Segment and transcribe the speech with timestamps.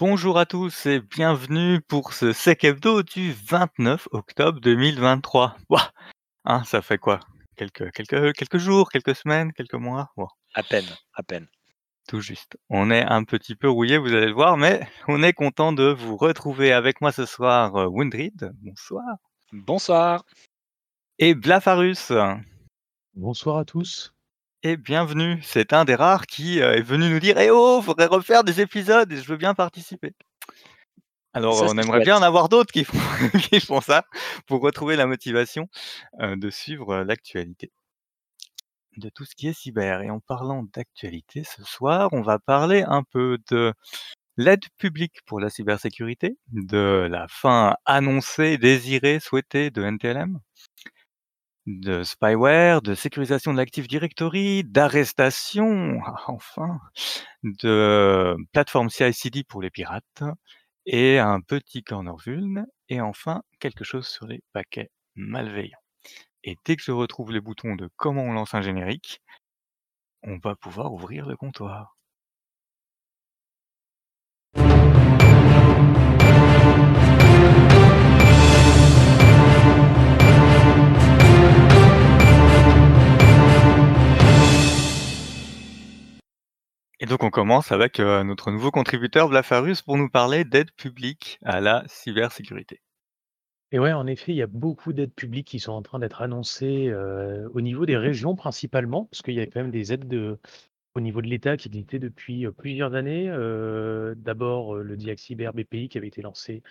[0.00, 5.56] Bonjour à tous et bienvenue pour ce Sec Hebdo du 29 octobre 2023.
[5.68, 5.90] Wouah!
[6.44, 7.18] Hein, ça fait quoi?
[7.56, 10.12] Quelques quelques quelques jours, quelques semaines, quelques mois?
[10.16, 10.28] Bon.
[10.54, 10.84] À peine,
[11.14, 11.48] à peine.
[12.06, 12.56] Tout juste.
[12.70, 15.88] On est un petit peu rouillé, vous allez le voir, mais on est content de
[15.90, 19.16] vous retrouver avec moi ce soir, heu, Windrid, bonsoir.
[19.50, 20.24] Bonsoir.
[21.18, 22.12] Et Blafarus.
[23.14, 24.14] Bonsoir à tous.
[24.62, 25.40] Et bienvenue.
[25.42, 28.60] C'est un des rares qui, heu, est venu nous dire: «Eh oh, faudrait refaire des
[28.60, 30.14] épisodes et je veux bien participer».
[31.34, 32.98] Alors, Ça, on aimerait bien en avoir d'autres qui font
[33.50, 34.04] qui font ça
[34.46, 35.68] pour retrouver la motivation,
[36.20, 37.70] heu, de suivre, heu, l'actualité
[38.98, 42.82] de tout ce qui est cyber et en parlant d'actualité, ce soir, on va parler
[42.86, 43.72] un peu de
[44.36, 50.40] l'aide publique pour la cybersécurité, de la fin annoncée, désirée, souhaitée de NTLM
[51.68, 56.80] de spyware, de sécurisation de l'Active Directory, d'arrestation, enfin,
[57.44, 60.22] de plateforme CI/CD pour les pirates
[60.86, 65.78] et un petit corner vuln et enfin quelque chose sur les paquets malveillants.
[66.44, 69.20] Et dès que je retrouve les boutons de comment on lance un générique,
[70.22, 71.97] on va pouvoir ouvrir le comptoir.
[87.08, 91.60] Donc on commence avec, heu, notre nouveau contributeur Blafarus pour nous parler d'aide publique à
[91.60, 92.80] la cybersécurité.
[93.72, 96.22] Et ouais, en effet, il y a beaucoup d'aides publiques qui sont en train d'être
[96.22, 100.08] annoncées, heu, au niveau des régions principalement, parce qu'il y a quand même des aides
[100.08, 100.38] de
[100.94, 103.26] au niveau de l'État qui existaient depuis, heu, plusieurs années.
[104.16, 106.62] D'abord, le Diac Cyber BPI qui avait été lancé,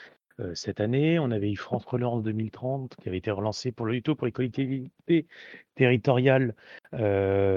[0.54, 1.20] cette année.
[1.20, 5.28] On avait eu France Relance 2030 qui avait été relancé pour le pour les collectivités
[5.76, 6.56] territoriales,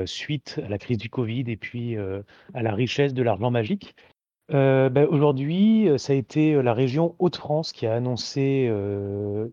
[0.07, 3.95] suite à la crise du covid et puis, à la richesse de l'argent magique.
[4.49, 8.65] Bah, aujourd'hui, ça a été, la région Hauts-de-France qui a annoncé,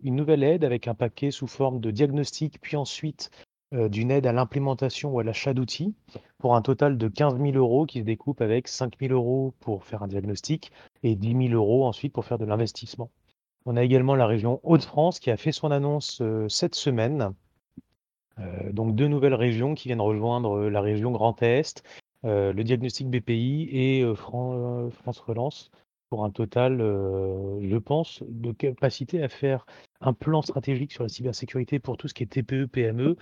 [0.02, 3.30] une nouvelle aide avec un paquet sous forme de diagnostic, puis ensuite,
[3.70, 5.94] d'une aide à l'implémentation ou à l'achat d'outils,
[6.38, 9.12] pour un total de 15 000 € qui se découpe avec 5 000
[9.50, 13.10] € pour faire un diagnostic et 10 000 € ensuite pour faire de l'investissement.
[13.70, 17.34] On a également la région Hauts-de-France qui a fait son annonce, heu, cette semaine.
[18.38, 21.82] Heu, donc 2 nouvelles régions qui viennent rejoindre, heu, la région Grand Est,
[22.22, 25.70] le diagnostic BPI et Fran France Relance
[26.08, 29.66] pour un total, je pense, de capacité à faire
[30.00, 33.16] un plan stratégique sur la cybersécurité pour tout ce qui est TPE, PME,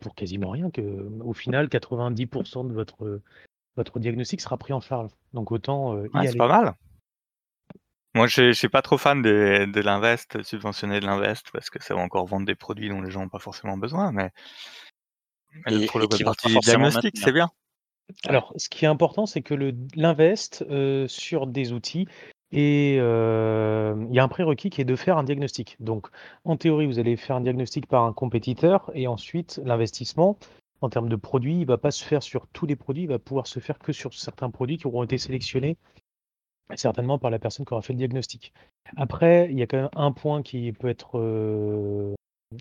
[0.00, 0.80] pour quasiment rien que,
[1.22, 3.20] au final 90% de votre,
[3.98, 5.10] diagnostic sera pris en charge.
[5.34, 6.74] Donc autant, Ouais, y c'est pas mal.
[8.14, 11.94] Moi, je suis pas trop fan des de l'invest, subventionner de l'invest parce que ça
[11.94, 14.30] va encore vendre des produits dont les gens ont pas forcément besoin, mais
[15.66, 17.50] Et pour le forcément diagnostic, c'est bien.
[18.26, 22.06] Alors, ce qui est important, c'est que le l'invest, heu, sur des outils
[22.52, 25.76] et hem, il y a un prérequis qui est de faire un diagnostic.
[25.80, 26.08] Donc,
[26.44, 30.38] en théorie, vous allez faire un diagnostic par un compétiteur et ensuite l'investissement,
[30.80, 33.18] en termes de produits, il va pas se faire sur tous les produits, il va
[33.18, 35.76] pouvoir se faire que sur certains produits qui auront été sélectionnés,
[36.76, 38.52] certainement par la personne qui aura fait le diagnostic.
[38.96, 42.14] Après, il y a quand même un point qui peut être, heu,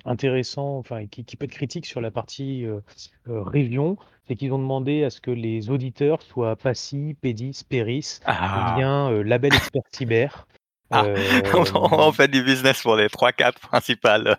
[0.06, 2.84] intéressant, enfin, qui qui peut être critique sur la partie, heu,
[3.28, 3.98] région,
[4.28, 8.22] c'est qu'ils ont demandé à ce que les auditeurs soient PACI, PEDIS, PERIS
[8.56, 8.64] ou Ah!
[8.64, 10.48] bien, heu, label expert cyber.
[10.92, 11.08] Ah!
[11.76, 14.38] On fait du business pour les 3-4 principales,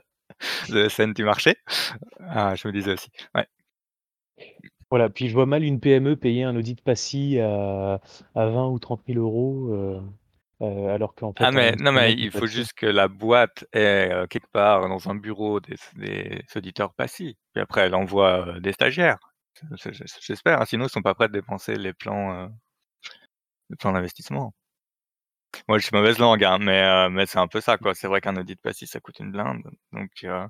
[0.71, 1.57] heu, ESN du marché.
[2.21, 3.47] Ah, je me disais aussi, ouais.
[4.94, 8.00] Voilà, puis je vois mal une PME payer un audit PACI à
[8.34, 10.00] à 20 ou 30 000 €, heu
[10.62, 13.09] heu, alors qu'en Ah fait, on a mais non, mais il faut juste que la
[13.09, 17.37] boîte ait, heu, quelque part dans un bureau des des auditeurs PACI.
[17.53, 19.19] Puis après elle envoie, des stagiaires.
[19.72, 22.50] Je je j'espère, hein, sinon ils sont pas prêts de dépenser les plans,
[23.69, 24.55] les plans d'investissement.
[25.69, 27.94] Moi je suis mauvaise langue, hein, mais mais c'est un peu ça, quoi.
[27.94, 29.62] C'est vrai qu'un audit PACI ça coûte une blinde,
[29.93, 30.47] donc heu,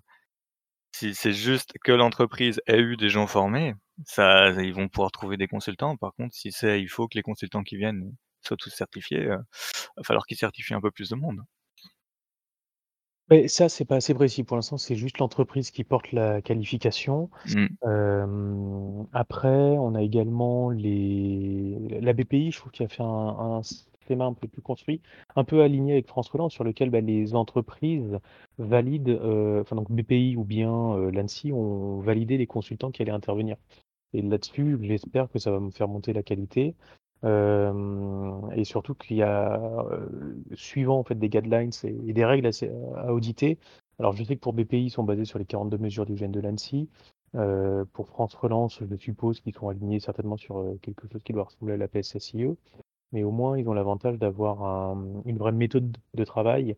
[0.94, 3.75] si c'est juste que l'entreprise ait eu des gens formés,
[4.05, 5.97] ça ils vont pouvoir trouver des consultants.
[5.97, 9.38] Par contre, si c'est il faut que les consultants qui viennent soient tous certifiés, heu,
[9.97, 11.41] va falloir qu'ils certifient un peu plus de monde.
[13.29, 14.44] Mais ça, c'est pas assez précis.
[14.44, 17.29] Pour l'instant, c'est juste l'entreprise qui porte la qualification.
[17.47, 19.06] Mmh.
[19.12, 23.62] Après, on a également les la BPI, je trouve qu'il a fait un un
[24.06, 25.01] schéma un peu plus construit,
[25.37, 28.19] un peu aligné avec France Relance sur lequel, bah, les entreprises
[28.59, 33.11] valident, heu, enfin donc BPI ou bien, heu, l'ANSSI ont validé les consultants qui allaient
[33.12, 33.56] intervenir
[34.15, 36.75] et là-dessus, j'espère que ça va me faire monter la qualité,
[37.25, 39.85] hem et surtout qu'il y a,
[40.55, 42.49] suivant en fait des guidelines et des règles
[42.97, 43.59] à auditer.
[43.99, 46.41] Alors je sais que pour BPI, ils sont basés sur les 42 mesures d'hygiène de
[46.41, 46.89] l'ANSSI.
[47.37, 51.45] Heu, pour France Relance, je suppose qu'ils sont alignés certainement sur, quelque chose qui doit
[51.45, 52.47] ressembler à la PSSIE.
[53.14, 56.76] Mais au moins ils ont l'avantage d'avoir une vraie méthode de travail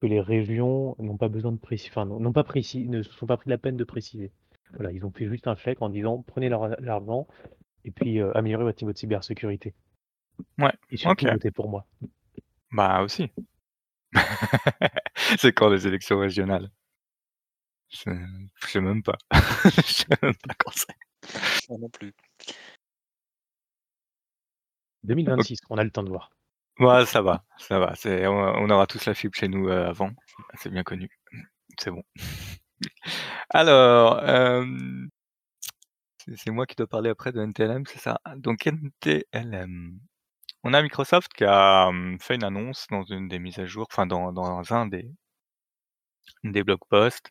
[0.00, 3.26] que les régions n'ont pas besoin de préciser, enfin n'ont pas précis, ne se sont
[3.26, 4.30] pas pris la peine de préciser.
[4.74, 7.26] Voilà, ils ont fait juste un chèque en disant prenez l'argent
[7.84, 9.74] et puis euh, améliorez votre niveau de cybersécurité.
[10.58, 10.72] Ouais.
[10.90, 11.32] Et surtout Ok.
[11.32, 11.86] votez pour moi.
[12.70, 13.32] Bah aussi.
[15.38, 16.70] C'est quand les élections régionales?
[17.90, 18.10] Je
[18.60, 19.16] je sais même pas.
[19.64, 20.94] Je sais même pas quand c'est.
[21.68, 22.14] Moi non plus.
[25.08, 26.30] 2026, on a le temps de voir.
[26.78, 27.94] Ouais, ça va, ça va.
[28.30, 30.10] On aura tous la fibre chez nous, heu, avant.
[30.54, 31.10] C'est bien connu.
[31.78, 32.02] C'est bon.
[33.50, 35.10] Alors, hem
[36.36, 38.20] c'est moi qui dois parler après de NTLM, c'est ça?
[38.36, 39.98] Donc NTLM,
[40.64, 43.86] on a Microsoft qui a, mmh, fait une annonce dans une des mises à jour,
[43.90, 45.10] enfin dans dans un des
[46.44, 47.30] des blog posts,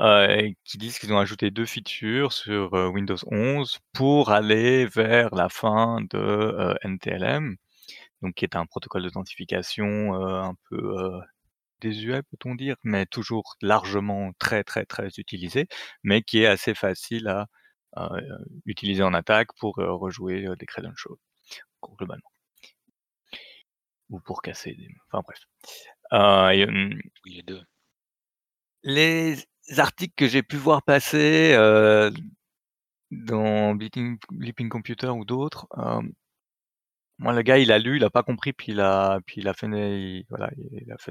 [0.00, 5.34] heu, qui disent qu'ils ont ajouté 2 features sur, heu, Windows 11 pour aller vers
[5.34, 7.56] la fin de, heu, NTLM,
[8.22, 11.20] donc qui est un protocole d'authentification, heu, un peu, heu,
[11.82, 12.76] désuet peut-on dire?
[12.84, 15.68] Mais toujours largement très, très, très utilisé,
[16.04, 17.46] mais qui est assez facile à,
[17.98, 18.20] heu,
[18.66, 21.16] utiliser en attaque pour, heu, rejouer, heu, des credentials,
[21.98, 22.30] globalement.
[24.10, 25.38] Ou pour casser des enfin bref.
[26.12, 27.62] Heu, et hem Oui, les 2.
[28.84, 29.46] les
[29.78, 32.12] articles que j'ai pu voir passer, heu,
[33.12, 36.12] dans Bleeping Computer ou d'autres, hem
[37.18, 39.48] moi le gars il a lu, il a pas compris, puis il a puis il
[39.48, 39.66] a fait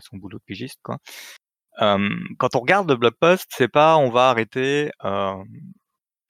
[0.01, 4.92] son boulot de pigiste quand on regarde le blog post, c'est pas on va arrêter,
[5.04, 5.44] hem,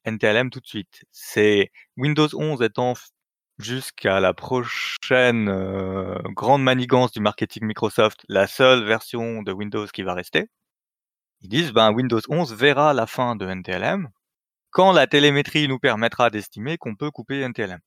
[0.05, 1.03] NTLM tout de suite.
[1.11, 2.93] C'est Windows 11 étant
[3.59, 5.47] jusqu'à la prochaine,
[6.35, 10.47] grande manigance du marketing Microsoft, la seule version de Windows qui va rester.
[11.41, 14.09] Ils disent: «Ben, Windows 11 verra la fin de NTLM,
[14.71, 17.79] quand la télémétrie nous permettra d'estimer qu'on peut couper NTLM».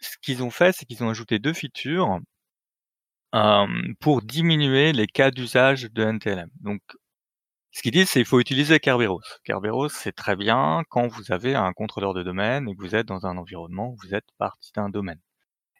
[0.00, 2.20] Ce qu'ils ont fait, c'est qu'ils ont ajouté 2 features
[4.00, 6.50] pour diminuer les cas d'usage de NTLM.
[6.60, 6.80] Donc
[7.72, 9.22] ce qu'ils disent, c'est il faut utiliser Kerberos.
[9.44, 13.06] Kerberos, c'est très bien quand vous avez un contrôleur de domaine et que vous êtes
[13.08, 15.20] dans un environnement où vous êtes partie d'un domaine.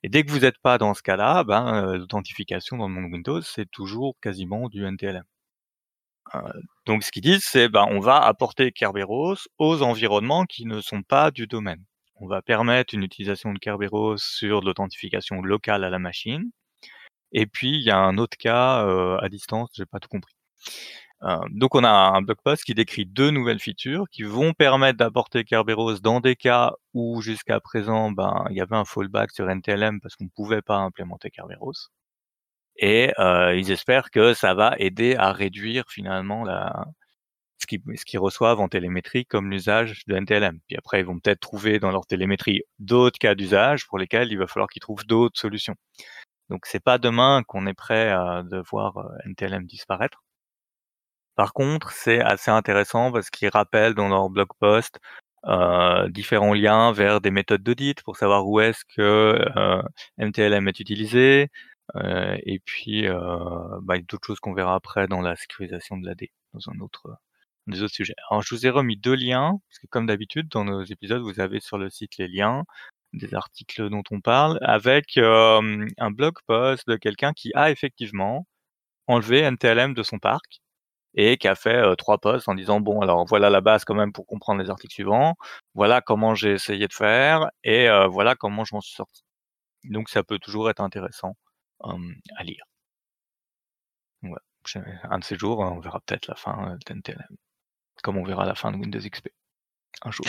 [0.05, 3.13] Et dès que vous êtes pas dans ce cas-là, ben, heu, l'authentification dans le monde
[3.13, 5.25] Windows, c'est toujours quasiment du NTLM.
[6.87, 11.03] Donc ce qu'ils disent, c'est, ben, on va apporter Kerberos aux environnements qui ne sont
[11.03, 11.85] pas du domaine.
[12.17, 16.51] On va permettre une utilisation de Kerberos sur l'authentification locale à la machine
[17.33, 18.85] et puis il y a un autre cas,
[19.19, 20.35] à distance, j'ai pas tout compris.
[21.51, 25.45] Donc on a un blog post qui décrit 2 nouvelles features qui vont permettre d'apporter
[25.45, 30.01] Kerberos dans des cas où jusqu'à présent, ben, il y avait un fallback sur NTLM
[30.01, 31.91] parce qu'on pouvait pas implémenter Kerberos
[32.81, 36.87] et heu, ils espèrent que ça va aider à réduire finalement la
[37.59, 40.59] ce qu'ils qu'ils reçoivent en télémétrie comme l'usage de NTLM.
[40.69, 44.39] Puis après, ils vont peut-être trouver dans leur télémétrie d'autres cas d'usage pour lesquels il
[44.39, 45.77] va falloir qu'ils trouvent d'autres solutions.
[46.51, 48.95] Donc c'est pas demain qu'on est prêt à de voir,
[49.27, 50.23] NTLM disparaître.
[51.37, 54.99] Par contre, c'est assez intéressant parce qu'ils rappellent dans leur blog post,
[55.47, 59.83] heu, différents liens vers des méthodes d'audit pour savoir où est-ce que, heu,
[60.19, 61.49] NTLM est utilisé,
[61.97, 63.19] heu, et puis, heu,
[63.83, 67.15] bah, d'autres choses qu'on verra après dans la sécurisation de l'AD, dans un autre, heu,
[67.69, 68.15] des autres sujets.
[68.31, 71.41] Alors je vous ai remis 2 liens, parce que comme d'habitude dans nos épisodes, vous
[71.41, 72.65] avez sur le site les liens
[73.15, 78.47] des articles dont on parle avec, un blog post de quelqu'un qui a effectivement
[79.09, 80.61] enlevé NTLM de son parc
[81.15, 84.13] et qui a fait, 3 posts en disant: «Bon alors voilà la base quand même
[84.13, 85.37] pour comprendre les articles suivants,
[85.75, 89.23] voilà comment j'ai essayé de faire et voilà comment je m'en suis sorti».
[89.85, 91.37] Donc ça peut toujours être intéressant,
[91.85, 92.65] hem, à lire.
[94.23, 94.39] Ouais,
[95.05, 97.37] un de ces jours, on verra peut-être la fin, heu, d'NTLM.
[98.03, 99.29] Comme on verra la fin de Windows XP.
[100.03, 100.27] Un jour.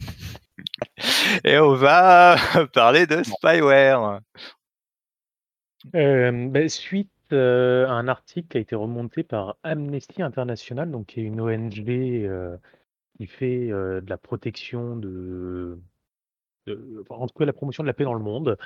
[1.44, 2.36] Et on va
[2.74, 4.20] parler de spyware.
[5.94, 7.34] Hem, beh, suite, à
[7.92, 11.72] un article qui a été remonté par Amnesty International, donc qui est une ONG,
[13.16, 15.80] qui fait, de la protection de
[17.10, 18.56] en tout cas, la promotion de la paix dans le monde.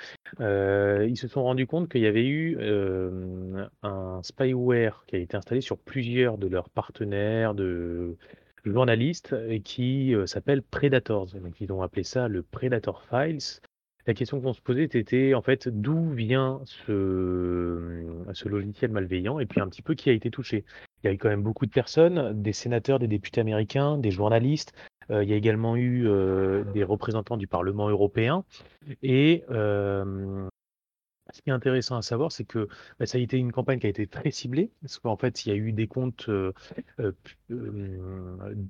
[0.40, 5.18] Heu, ils se sont rendus compte qu'il y avait eu, hem, un spyware qui a
[5.18, 8.16] été installé sur plusieurs de leurs partenaires, de
[8.64, 11.26] journalistes qui, heu, s'appelle Predators.
[11.34, 13.60] Donc ils ont appelé ça le Predator Files.
[14.06, 19.60] La question qu'on se posait était en fait d'où vient ce logiciel malveillant et puis
[19.60, 20.64] un petit peu qui a été touché.
[21.02, 24.10] Il y a eu quand même beaucoup de personnes, des sénateurs, des députés américains, des
[24.10, 24.72] journalistes.
[25.10, 28.44] Heu, il y a également eu, heu, des représentants du Parlement européen
[29.02, 30.48] et hem,
[31.32, 33.86] ce qui est intéressant à savoir, c'est que, bah, ça a été une campagne qui
[33.86, 36.30] a été très ciblée parce qu'en fait, il y a eu des comptes,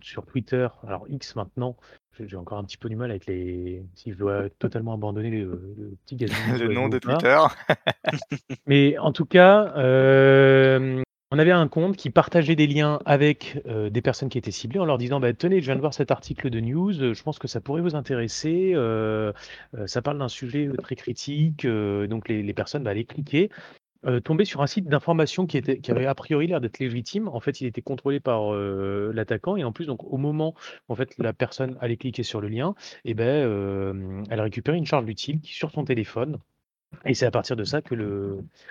[0.02, 1.76] sur Twitter, alors X maintenant,
[2.18, 5.74] j'ai encore un petit peu du mal avec les si je dois totalement abandonner le
[5.76, 6.16] le petit
[6.60, 6.98] Le nom de.
[6.98, 7.38] Twitter.
[8.66, 9.72] Mais en tout cas,
[11.32, 14.78] on avait un compte qui partageait des liens avec, heu, des personnes qui étaient ciblées
[14.80, 17.38] en leur disant: «Bah, tenez, je viens de voir cet article de news, je pense
[17.40, 19.32] que ça pourrait vous intéresser, heu
[19.74, 23.50] heu, ça parle d'un sujet, très critique», donc les personnes, bah, allaient cliquer,
[24.24, 25.58] tomber sur un site d'information qui
[25.90, 27.28] avait a priori l'air d'être légitime.
[27.28, 30.54] En fait, il était contrôlé par, l'attaquant et en plus donc au moment
[30.88, 34.86] où en fait la personne allait cliquer sur le lien beh, hem, elle récupérait une
[34.86, 36.38] charge utile qui sur son téléphone
[37.04, 37.94] et c'est à partir de ça que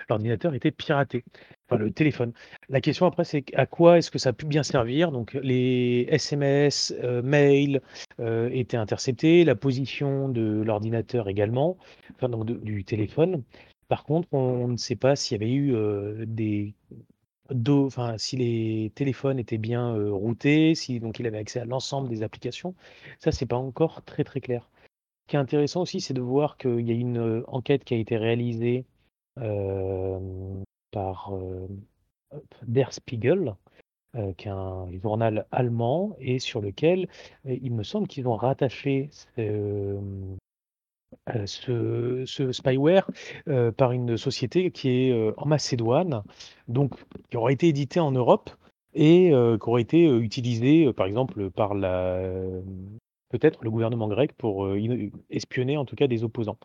[0.09, 1.23] l'ordinateur était piraté,
[1.67, 2.33] enfin le téléphone.
[2.69, 5.11] La question après c'est à quoi est-ce que ça a pu bien servir?
[5.11, 7.81] Donc les SMS, heu, mails,
[8.19, 11.77] heu, étaient interceptés, la position de l'ordinateur également,
[12.15, 13.43] enfin donc du téléphone.
[13.87, 16.73] Par contre, on ne sait pas s'il y avait eu, heu, des
[17.69, 22.09] enfin si les téléphones étaient bien, heu, routés, si donc il avait accès à l'ensemble
[22.09, 22.75] des applications.
[23.19, 24.69] Ça, c'est pas encore très, très clair.
[25.27, 27.97] Qui est intéressant aussi, c'est de voir qu'il y a une, heu, enquête qui a
[27.97, 28.85] été réalisée,
[29.41, 33.55] hem, par, hop, Der Spiegel,
[34.37, 37.07] qui est un journal allemand et sur lequel,
[37.45, 39.97] il me semble qu'ils ont rattaché ce,
[42.51, 43.09] spyware,
[43.77, 46.23] par une société qui est, en Macédoine,
[46.67, 46.93] donc
[47.29, 48.49] qui aurait été édité en Europe
[48.93, 52.21] et qui aurait été, heu, utilisé, heu, par exemple, par la,
[53.37, 56.57] peut-être le gouvernement grec pour, in espionner en tout cas des opposants.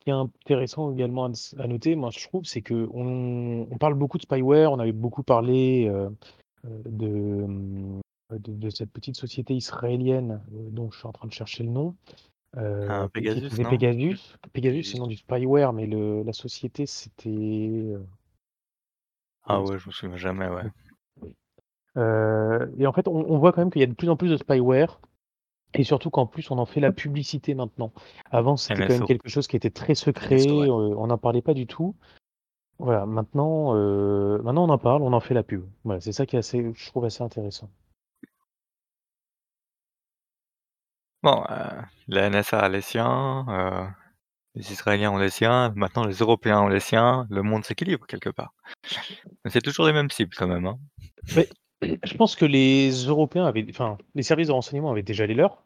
[0.00, 4.18] Ce qui est intéressant également à noter, moi je trouve, c'est qu'on on parle beaucoup
[4.18, 6.14] de spyware, on avait beaucoup parlé, heu,
[6.64, 8.00] de, mmh,
[8.32, 11.94] de de cette petite société israélienne, dont je suis en train de chercher le nom,
[12.54, 13.70] qui qui Pegasus, non?
[13.70, 14.36] Pegasus.
[14.52, 17.94] Pegasus, c'est le nom du spyware, mais le la société c'était,
[19.44, 20.62] Ah ouais, je me souviens jamais, ouais.
[22.78, 24.30] Et en fait, on on voit quand même qu'il y a de plus en plus
[24.30, 24.98] de spyware
[25.74, 27.92] et surtout qu'en plus on en fait la publicité maintenant.
[28.30, 31.54] Avant, c'était quand même quelque chose qui était très secret, heu, on n'en parlait pas
[31.54, 31.94] du tout.
[32.78, 35.64] Voilà, maintenant, heu, maintenant on en parle, on en fait la pub.
[35.84, 37.70] Voilà, c'est ça qui est assez je trouve assez intéressant.
[41.22, 43.86] Bon, heu, la NSA a les siens, heu,
[44.54, 48.30] les Israéliens ont les siens, maintenant les Européens ont les siens, le monde s'équilibre quelque
[48.30, 48.54] part.
[49.44, 50.78] Mais c'est toujours les mêmes cibles quand même, hein.
[51.36, 51.48] Mais
[51.82, 55.62] je pense que les Européens avaient enfin, les services de renseignement avaient déjà les leurs,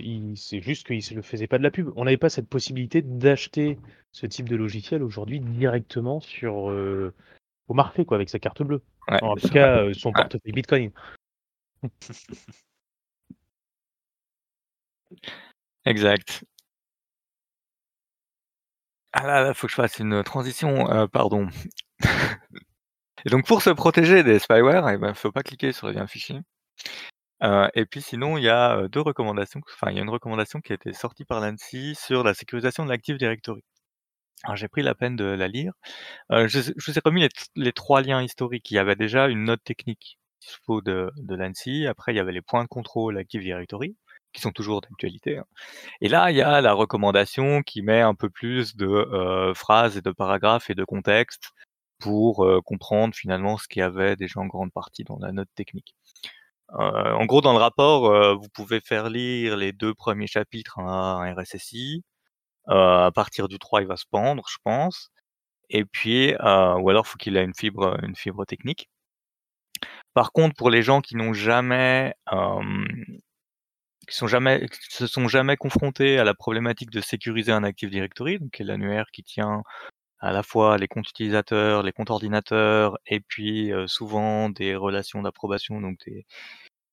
[0.00, 1.90] ils c'est juste qu'ils le faisaient pas de la pub.
[1.96, 3.78] On n'avait pas cette possibilité d'acheter
[4.12, 7.14] ce type de logiciel aujourd'hui directement sur, heu,
[7.68, 8.82] au marché quoi, avec sa carte bleue.
[9.08, 10.90] Ouais, En tout cas, heu, son portefeuille bitcoin.
[15.84, 16.44] Exact.
[19.12, 21.48] Ah là là, faut que je fasse une transition, heu, pardon.
[23.26, 26.06] Et donc pour se protéger des spyware et ben, faut pas cliquer sur les liens
[26.06, 26.42] phishing.
[27.42, 30.10] Heu et puis sinon, il y a, heu, 2 recommandations, enfin il y a une
[30.10, 33.62] recommandation qui a été sortie par l'ANSSI sur la sécurisation de l'Active Directory.
[34.44, 35.72] Alors j'ai pris la peine de la lire.
[36.32, 38.70] Heu, je vous ai remis les les 3 liens historiques.
[38.72, 40.18] Il y avait déjà une note technique
[40.86, 41.86] de de l'ANSSI.
[41.88, 43.96] Après, il y avait les points de contrôle Active Directory,
[44.32, 45.44] qui sont toujours d'actualité, hein.
[46.02, 50.02] Et là, il y a la recommandation qui met un peu plus de, phrases et
[50.02, 51.50] de paragraphes et de contexte
[52.00, 55.94] pour, comprendre finalement ce qu'il y avait déjà en grande partie dans la note technique.
[56.72, 61.34] En gros, dans le rapport, vous pouvez faire lire les 2 premiers chapitres à un
[61.34, 62.04] RSSI.
[62.66, 65.10] À partir du 3, il va se pendre, je pense.
[65.70, 68.88] Et puis, ou alors faut qu'il ait une fibre, une fibre technique.
[70.14, 72.14] Par contre, pour les gens qui n'ont jamais,
[74.08, 78.38] qui sont jamais se sont jamais confrontés à la problématique de sécuriser un Active Directory,
[78.38, 79.62] donc l'annuaire qui tient
[80.20, 85.80] à la fois les comptes utilisateurs, les comptes ordinateurs et puis, souvent des relations d'approbation,
[85.80, 85.98] donc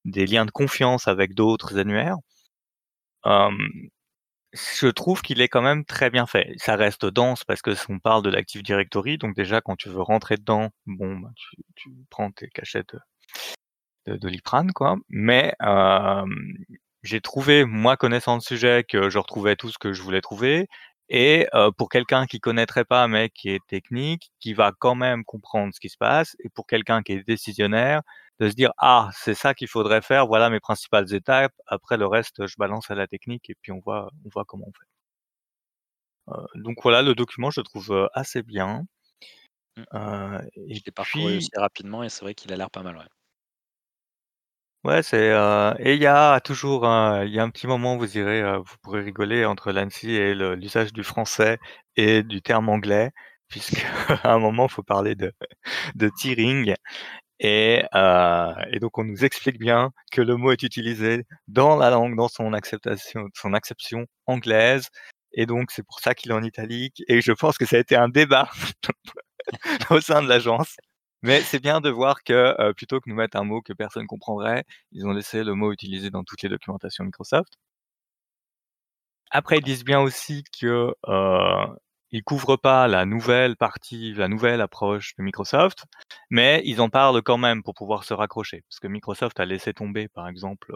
[0.06, 2.18] des liens de confiance avec d'autres annuaires.
[4.54, 6.54] Je trouve qu'il est quand même très bien fait.
[6.58, 10.02] Ça reste dense parce que on parle de l'Active Directory, donc déjà quand tu veux
[10.02, 11.30] rentrer dedans, bon, bah,
[11.76, 12.96] tu prends tes cachettes,
[14.08, 14.98] de de Doliprane quoi.
[15.10, 15.54] Mais,
[17.04, 20.68] j'ai trouvé, moi connaissant le sujet, que je retrouvais tout ce que je voulais trouver
[21.10, 25.26] et heu, pour quelqu'un qui connaîtrait pas, mais qui est technique, qui va quand même
[25.26, 28.02] comprendre ce qui se passe et pour quelqu'un qui est décisionnaire,
[28.40, 32.08] de se dire: «Ah, c'est ça qu'il faudrait faire, voilà mes principales étapes, après le
[32.08, 34.86] reste, je balance à la technique et puis on voit on voit comment on fait».
[36.30, 38.84] Heu, donc voilà, le document je le trouve, assez bien.
[39.94, 43.06] Heu Je l'ai parcouru aussi rapidement et c'est vrai qu'il a l'air pas mal, ouais.
[44.88, 47.98] Ouais, c'est, heu et il y a toujours un il y a un petit moment,
[47.98, 51.58] vous irez, heu, vous pourrez rigoler entre l'ANSSI et l'usage du français
[51.98, 53.12] et du terme anglais,
[53.50, 53.82] puisqu'à
[54.24, 55.34] un moment, faut parler de
[55.96, 56.76] de tearing
[57.40, 61.90] Et, heu, et donc on nous explique bien que le mot est utilisé dans la
[61.92, 64.90] langue, dans son acceptation son acception anglaise
[65.34, 67.80] et donc c'est pour ça qu'il est en italique et je pense que ça a
[67.80, 68.50] été un débat
[69.92, 70.76] au sein de l'agence.
[71.28, 74.64] Mais c'est bien de voir que, plutôt que nous mettre un mot que personne comprendrait,
[74.92, 77.54] ils ont laissé le mot utilisé dans toutes les documentations Microsoft.
[79.32, 81.78] Après, ils disent bien aussi que, heu,
[82.12, 85.84] ils couvrent pas la nouvelle partie, la nouvelle approche de Microsoft,
[86.30, 88.64] mais ils en parlent quand même pour pouvoir se raccrocher.
[88.70, 90.74] Parce que Microsoft a laissé tomber, par exemple,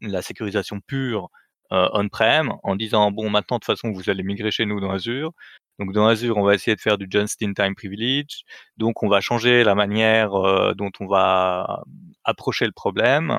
[0.00, 1.30] la sécurisation pure,
[1.72, 4.90] heu, on-prem en disant: «Bon maintenant de toute façon vous allez migrer chez nous dans
[4.90, 5.32] Azure,
[5.78, 8.42] donc dans Azure on va essayer de faire du just in time privilege,
[8.78, 11.82] donc on va changer la manière, heu, dont on va
[12.24, 13.38] approcher le problème.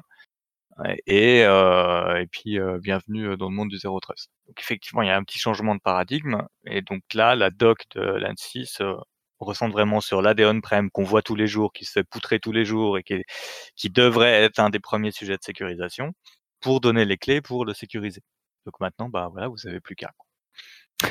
[1.08, 4.30] Et heu et puis, heu, bienvenue, dans le monde du zéro trust.
[4.48, 6.44] Donc effectivement, il y a un petit changement de paradigme.
[6.68, 8.84] Et donc là, la doc de l'ANSSI se
[9.40, 12.52] recentre vraiment sur l'AD on-prem qu'on voit tous les jours, qui se fait poutrer tous
[12.54, 13.24] les jours et qui
[13.76, 16.14] qui devrait être un des premiers sujets de sécurisation,
[16.60, 18.22] pour donner les clés pour le sécuriser.
[18.66, 21.10] Donc maintenant, bah, voilà, vous avez plus qu'à, quoi.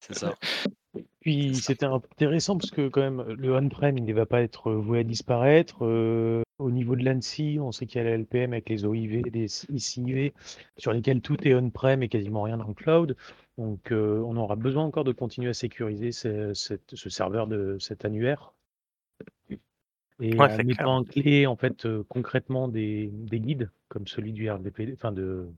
[0.00, 0.34] C'est ça.
[1.20, 5.00] Puis c'était intéressant parce que quand même, le on-prem, il ne va pas être voué
[5.00, 5.84] à disparaître.
[5.84, 9.22] Heu, au niveau de l'ANSSI, on sait qu'il y a la LPM avec les OIV,
[9.32, 10.32] les SIV,
[10.78, 13.16] sur lesquels tout est on-prem et quasiment rien dans le cloud.
[13.58, 16.52] Donc, heu, on aura besoin encore de continuer à sécuriser ce
[16.94, 18.54] serveur de cet annuaire.
[20.20, 20.88] Et Ouais, en c'est clair.
[20.88, 25.12] mettant en clé, en fait, heu, concrètement des des guides comme celui du RGPD, enfin
[25.12, 25.48] de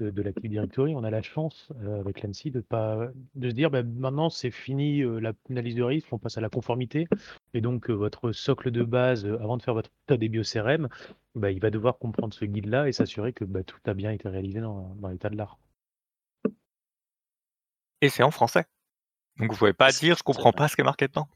[0.00, 3.54] de de l'Active Directory, on a la chance, heu, avec l'ANSSI de pas de se
[3.54, 7.08] dire: «Bah, maintenant c'est fini, heu, la l'analyse de risque, on passe à la conformité
[7.54, 10.88] et donc heu, votre socle de base, avant de faire votre état des bio-CRM,
[11.36, 14.28] bah, il va devoir comprendre ce guide-là et s'assurer que, bah, tout a bien été
[14.28, 15.58] réalisé dans dans l'état de l'art».
[18.02, 18.64] Et c'est en français.
[19.38, 20.52] Donc vous pouvez pas c'est dire: «Je c'est comprends vrai.
[20.52, 21.28] pas ce qui est marqué dedans».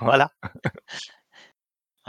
[0.00, 0.30] Voilà.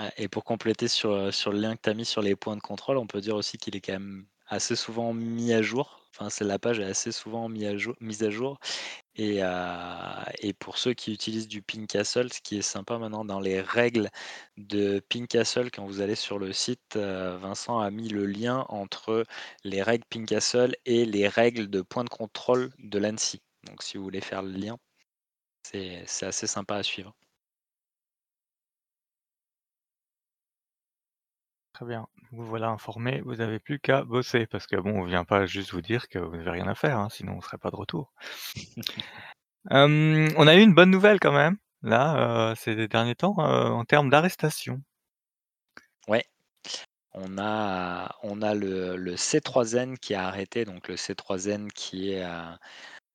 [0.01, 2.55] Ouais et pour compléter sur, sur le lien que tu as mis sur les points
[2.55, 5.99] de contrôle, on peut dire aussi qu'il est quand même assez souvent mis à jour.
[6.13, 8.59] Enfin, c'est la page est assez souvent mise à jour
[9.15, 9.47] et heu
[10.41, 14.09] et pour ceux qui utilisent du Ping-Castle, ce qui est sympa maintenant dans les règles
[14.57, 19.25] de Ping-Castle, quand vous allez sur le site, heu, Vincent a mis le lien entre
[19.63, 23.41] les règles Ping-Castle et les règles de points de contrôle de l'ANSSI.
[23.65, 24.77] Donc si vous voulez faire le lien,
[25.63, 27.15] c'est assez sympa à suivre.
[31.81, 35.25] Très bien, vous voilà informés, vous avez plus qu'à bosser parce que bon, on vient
[35.25, 37.71] pas juste vous dire que vous avez rien à faire, hein, sinon on serait pas
[37.71, 38.13] de retour.
[39.71, 44.83] On a eu une bonne nouvelle quand même, là, ces derniers temps, en termes d'arrestation.
[46.07, 46.25] Ouais,
[47.13, 52.23] on a on a le le C3N qui a arrêté, donc le C3N qui est,
[52.25, 52.57] heu,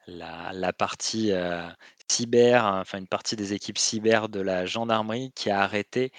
[0.09, 1.63] la la partie, heu,
[2.11, 6.13] cyber, enfin une partie des équipes cyber de la gendarmerie qui a arrêté,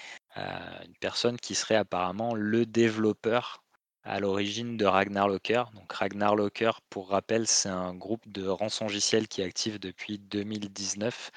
[0.86, 3.64] une personne qui serait apparemment le développeur
[4.04, 5.64] à l'origine de Ragnar Locker.
[5.74, 11.30] Donc Ragnar Locker, pour rappel, c'est un groupe de rançongiciel qui est actif depuis 2019,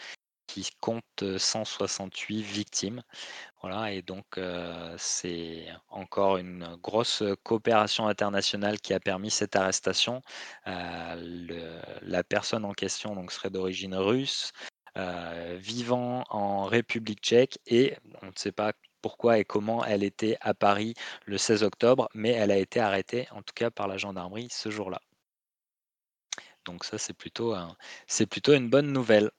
[0.47, 3.01] qui compte, heu, 168 victimes.
[3.61, 10.21] Voilà et donc heu, c'est encore une grosse, coopération internationale qui a permis cette arrestation.
[10.65, 14.51] Le la personne en question donc serait d'origine russe,
[14.97, 20.37] heu, vivant en République tchèque et on ne sait pas pourquoi et comment elle était
[20.41, 20.93] à Paris
[21.25, 24.69] le 16 octobre, mais elle a été arrêtée, en tout cas par la gendarmerie ce
[24.69, 25.01] jour-là.
[26.65, 27.75] Donc ça, c'est plutôt un
[28.07, 29.31] c'est plutôt une bonne nouvelle.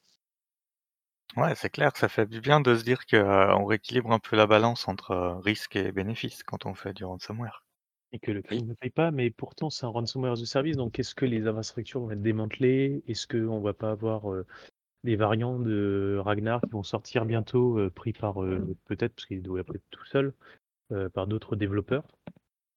[1.37, 4.35] Ouais, c'est clair que ça fait du bien de se dire qu'on rééquilibre un peu
[4.35, 7.67] la balance entre, heu, risques et bénéfices quand on fait du ransomware.
[8.13, 8.59] Et que le Oui.
[8.59, 11.25] crime ne paye pas, mais pourtant c'est un ransomware as a service, donc est-ce que
[11.25, 13.03] les infrastructures vont être démantelées?
[13.07, 14.47] Est-ce qu'on va pas avoir, heu,
[15.05, 19.43] des variants de Ragnar qui vont sortir bientôt, heu, pris par, heu, peut-être parce qu'il
[19.43, 20.35] doit être tout seul,
[20.93, 22.05] heu, par d'autres développeurs?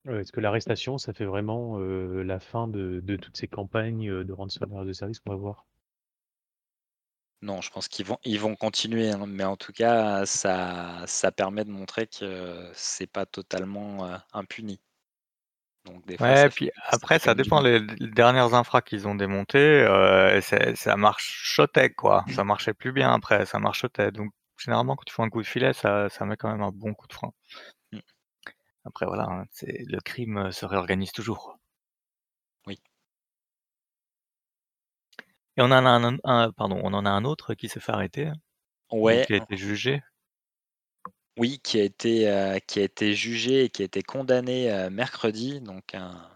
[0.09, 4.87] Est-ce que l'arrestation, ça fait vraiment, la fin de de toutes ces campagnes, de ransomware
[4.89, 5.19] a service?
[5.21, 5.65] Qu'on va voir?
[7.41, 11.31] Non, je pense qu'ils vont ils vont continuer, hein, mais en tout cas, ça ça
[11.31, 14.79] permet de montrer que c'est pas totalement, impuni.
[15.85, 19.15] Donc des fois, Ouais, ça puis après ça dépend les les dernières infras qu'ils ont
[19.15, 19.85] démontées,
[20.41, 25.13] c'est ça marchotait quoi, ça marchait plus bien après, ça marchotait donc généralement quand tu
[25.13, 27.31] fais un coup de filet, ça ça met quand même un bon coup de frein.
[27.91, 27.99] Mmh,
[28.83, 31.59] Après voilà, hein, le crime, heu, se réorganise toujours.
[32.67, 32.79] oui.
[35.57, 37.91] Et on en a un un pardon, on en a un autre qui s'est fait
[37.91, 38.31] arrêter
[39.03, 40.01] ou Ouais, qui a été jugé?
[41.37, 44.89] Oui, qui a été, heu, qui a été jugé et qui a été condamné, heu,
[44.89, 46.29] mercredi, donc un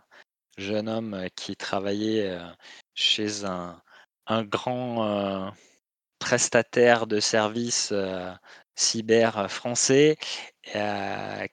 [0.57, 2.37] jeune homme, heu, qui travaillait,
[2.95, 3.81] chez un
[4.45, 5.53] grand,
[6.19, 7.93] prestataire de services,
[8.75, 10.17] cyber français,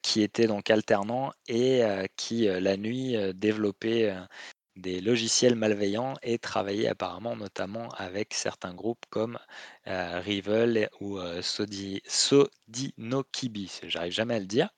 [0.02, 1.82] qui était donc alternant et
[2.16, 4.14] qui, la nuit, développait,
[4.76, 9.38] des logiciels malveillants et travaillait apparemment notamment avec certains groupes comme,
[9.86, 14.70] Revell ou, Sodi Sodinokibi, j'arrive jamais à le dire.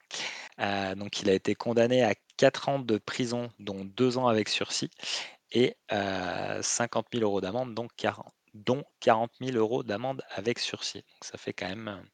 [0.97, 4.91] donc il a été condamné à 4 ans de prison, dont 2 ans avec sursis
[5.53, 7.89] et 50 000 euros d'amende, dont
[9.01, 10.99] 40 000 euros d'amende avec sursis.
[10.99, 12.05] Donc ça fait quand même,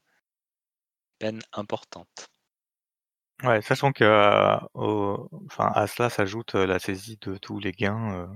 [1.18, 2.28] peine importante.
[3.42, 4.04] Ouais, sachant que,
[4.74, 8.28] enfin, à cela s'ajoute, la saisie de tous les gains,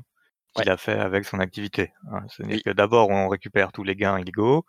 [0.54, 2.22] qu'il a fait avec son activité, hein.
[2.28, 4.64] C'est-à-dire que d'abord on récupère tous les gains illégaux,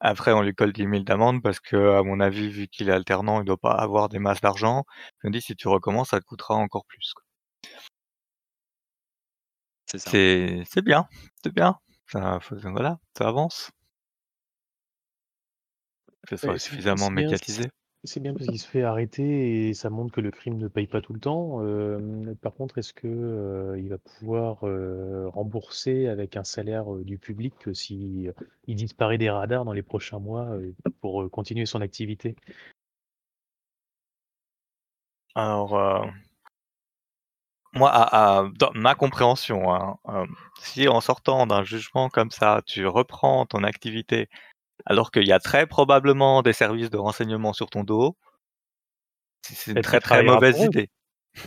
[0.00, 2.92] après on lui colle 10 000 d'amende parce que, à mon avis, vu qu'il est
[2.92, 4.84] alternant, il doit pas avoir des masses d'argent.
[5.22, 7.22] Je me dis: «Si tu recommences, ça te coûtera encore plus, quoi».
[9.88, 10.10] C'est ça.
[10.10, 11.06] C'est c'est bien,
[11.42, 11.76] c'est bien.
[12.08, 12.38] Ça
[12.72, 13.70] voilà, ça avance.
[16.28, 17.70] Que ce soit c'est suffisamment bien médiatisé.
[18.06, 20.86] C'est bien parce qu'il se fait arrêter et ça montre que le crime ne paye
[20.86, 21.60] pas tout le temps.
[22.40, 24.60] Par contre, est-ce que, il va pouvoir,
[25.32, 28.28] rembourser avec un salaire, du public, heu, si,
[28.66, 30.48] il disparaît des radars dans les prochains mois,
[31.00, 32.36] pour, continuer son activité?
[35.34, 36.08] Alors,
[37.74, 39.98] moi, à dans ma compréhension, hein,
[40.60, 44.28] si en sortant d'un jugement comme ça, tu reprends ton activité,
[44.84, 48.16] alors qu'il y a très probablement des services de renseignement sur ton dos
[49.42, 50.90] c'est une très, très mauvaise idée.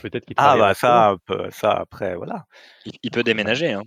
[0.01, 1.15] Peut-être qu'il Ah bah ça,
[1.51, 2.45] ça après voilà.
[2.85, 3.83] Il il peut déménager, hein.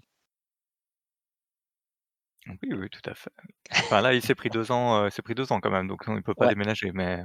[2.46, 3.30] Oui, oui, tout à fait.
[3.78, 6.02] Enfin là, il s'est pris 2 ans, il s'est pris 2 ans quand même, donc
[6.08, 6.48] il peut pas Ouais.
[6.48, 7.22] déménager, mais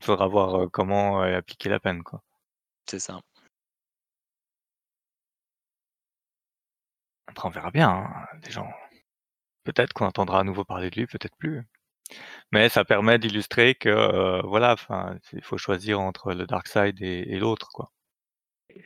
[0.00, 2.22] il faudra voir, heu, comment est appliquée la peine, quoi.
[2.88, 3.20] C'est ça.
[7.28, 8.70] Après on verra bien, hein, les gens
[9.66, 11.62] peut-être qu'on entendra à nouveau parler de lui, peut-être plus.
[12.52, 17.02] Mais ça permet d'illustrer que, heu, voilà, enfin, il faut choisir entre le dark side
[17.02, 17.90] et et l'autre, quoi.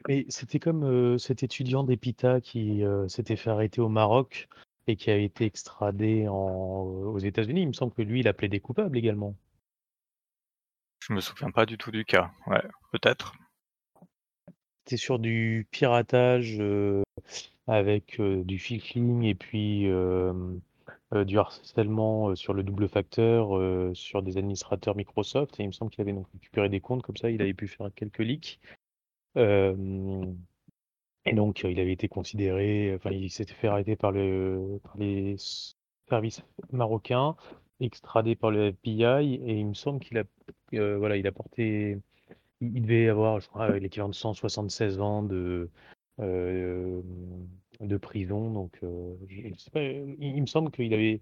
[0.08, 4.48] Mais c'était comme, heu, cet étudiant d'EPITA qui, heu, s'était fait arrêter au Maroc
[4.86, 7.62] et qui a été extradé en aux États-Unis.
[7.62, 9.34] Il me semble que lui, il a plaidé coupable également.
[11.00, 12.30] Je me souviens pas du tout du cas.
[12.46, 12.62] Ouais,
[12.92, 13.34] peut-être.
[14.84, 16.60] C'était sur du piratage,
[17.66, 19.86] avec, du phishing et puis,
[21.14, 25.72] heu, du harcèlement, heu, sur le double facteur, heu, sur des administrateurs Microsoft il me
[25.72, 28.60] semble qu'il avait donc récupéré des comptes comme ça, il avait pu faire quelques leaks.
[31.26, 35.36] Et donc il avait été considéré enfin, il s'était fait arrêter par le par les
[36.08, 36.42] services
[36.72, 37.36] marocains,
[37.80, 40.24] extradé par le FBI et il me semble qu'il a
[40.72, 41.98] voilà, il a porté
[42.62, 43.40] il devait avoir,
[43.78, 45.70] l'équivalent de 176 ans de,
[47.80, 48.78] de prison donc
[49.72, 51.20] pas, il me semble qu'il avait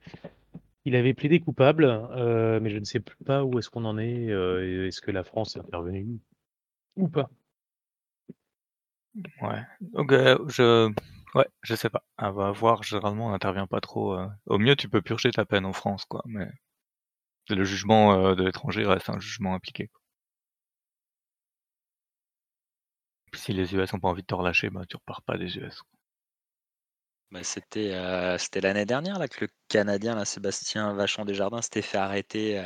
[0.86, 3.98] il avait plaidé coupable, heu, mais je ne sais plus pas où est-ce qu'on en
[3.98, 6.18] est, et est-ce que la France est intervenue
[6.96, 7.30] ou pas?
[9.42, 10.90] Ouais, donc je
[11.34, 12.02] ouais, je sais pas.
[12.16, 14.16] À va voir, généralement on n'intervient pas trop,
[14.46, 16.46] au mieux tu peux purger ta peine en France, quoi, mais
[17.50, 19.90] le jugement, de l'étranger reste un jugement appliqué.
[23.32, 25.56] Puis si les US ont pas envie de te relâcher, bah, tu repars pas des
[25.56, 25.82] US.
[27.32, 31.82] Bah, c'était, heu, c'était l'année dernière là que le Canadien là, Sébastien Vachon Desjardins s'était
[31.82, 32.62] fait arrêter, heu,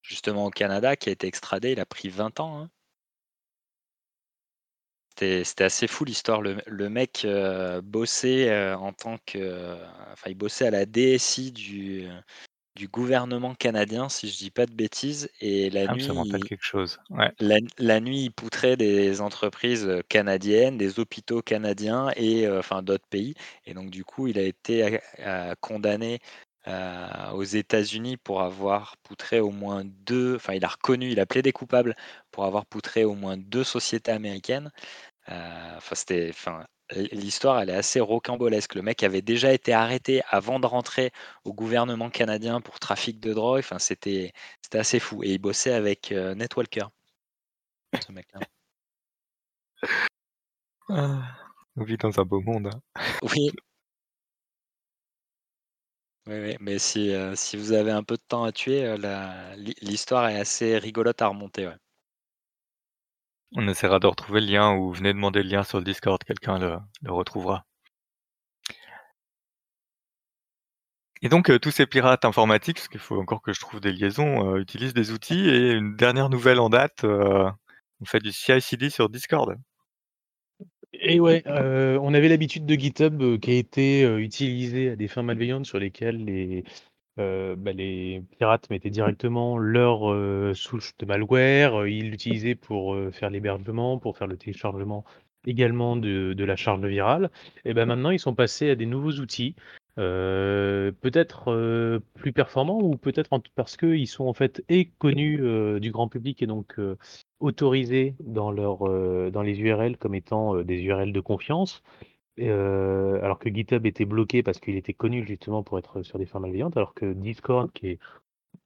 [0.00, 2.70] justement au Canada, qui a été extradé, il a pris 20 ans, hein.
[5.16, 6.40] C'était c'était assez fou l'histoire.
[6.40, 9.76] Le le mec, heu, bossait, en tant que
[10.12, 12.06] enfin il bossait à la DSI du
[12.80, 16.48] du gouvernement canadien, si je dis pas de bêtises et la Ah, nuit ça il
[16.48, 17.30] quelque chose, ouais.
[17.40, 22.82] la la nuit, il poutrait des entreprises, heu, canadiennes, des hôpitaux canadiens et heu, enfin
[22.82, 23.34] d'autres pays
[23.66, 25.00] et donc du coup, il a été,
[25.60, 26.20] condamné,
[26.68, 26.72] heu,
[27.34, 31.52] aux États-Unis pour avoir poutré au moins 2 enfin il a reconnu, il a plaidé
[31.52, 31.96] coupable
[32.32, 34.70] pour avoir poutré au moins 2 sociétés américaines.
[35.28, 36.66] Enfin c'était enfin
[37.12, 38.74] l'histoire, elle est assez rocambolesque.
[38.74, 41.12] Le mec avait déjà été arrêté avant de rentrer
[41.44, 45.72] au gouvernement canadien pour trafic de drogue, enfin c'était c'était assez fou et il bossait
[45.72, 46.86] avec, heu, NetWalker
[47.98, 48.44] ce mec-là.
[50.88, 51.36] Ah,
[51.76, 52.82] on vit dans un beau monde, hein.
[53.22, 53.50] Oui.
[56.26, 59.54] Oui, oui, mais si, heu, si vous avez un peu de temps à tuer, la
[59.56, 61.76] l'hi l'histoire est assez rigolote à remonter, ouais.
[63.56, 66.58] On essaiera de retrouver le lien ou venez demander le lien sur le Discord, quelqu'un
[66.58, 67.64] le retrouvera.
[71.22, 73.92] Et donc heu, tous ces pirates informatiques, parce qu'il faut encore que je trouve des
[73.92, 77.46] liaisons, heu, utilisent des outils et une dernière nouvelle en date, heu,
[78.00, 79.54] on fait du CI/CD sur Discord.
[80.92, 85.66] Et ouais, on avait l'habitude de GitHub, qui a été, utilisé à des fins malveillantes
[85.66, 86.64] sur lesquelles les,
[87.20, 92.96] heu, bah, les pirates mettaient directement leur, heu, souche de malware, heu, ils l'utilisaient pour,
[93.12, 95.04] faire l'hébergement, pour faire le téléchargement
[95.46, 97.30] également de la charge virale.
[97.64, 99.54] Et bah, maintenant ils sont passés à des nouveaux outils,
[99.96, 105.40] peut-être, plus performants ou peut-être parce qu'ils sont en fait et connus,
[105.80, 106.78] du grand public et donc
[107.40, 111.82] autorisés dans dans les URL comme étant, des URL de confiance
[112.38, 116.26] heu, alors que GitHub était bloqué parce qu'il était connu justement pour être sur des
[116.26, 117.98] fins malveillantes, alors que Discord qui est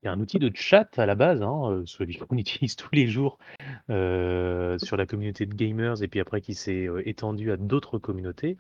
[0.05, 3.39] un outil de chat à la base, hein, heu, celui qu'on utilise tous les jours,
[3.91, 8.57] heu, sur la communauté de gamers et puis après qui s'est, étendu à d'autres communautés,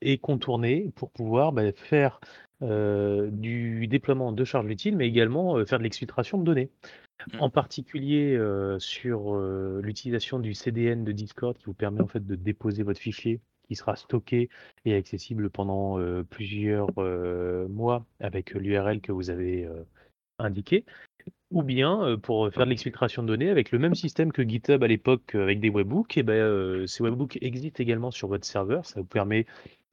[0.00, 2.18] est contourné pour pouvoir, bah, faire,
[2.62, 6.70] heu, du déploiement de charges utiles, mais également, heu, faire de l'exfiltration de données.
[7.32, 7.40] Mmh.
[7.40, 9.36] En particulier, heu, sur,
[9.82, 13.76] l'utilisation du CDN de Discord qui vous permet en fait de déposer votre fichier qui
[13.76, 14.48] sera stocké
[14.86, 15.98] et accessible pendant,
[16.30, 16.88] plusieurs,
[17.68, 19.68] mois avec l'URL que vous avez,
[20.38, 20.84] indiqué.
[21.50, 24.86] Ou bien, pour, faire de l'exfiltration de données avec le même système que GitHub à
[24.86, 28.84] l'époque, avec des webhooks et heu, ces webhooks existent également sur votre serveur.
[28.84, 29.46] Ça vous permet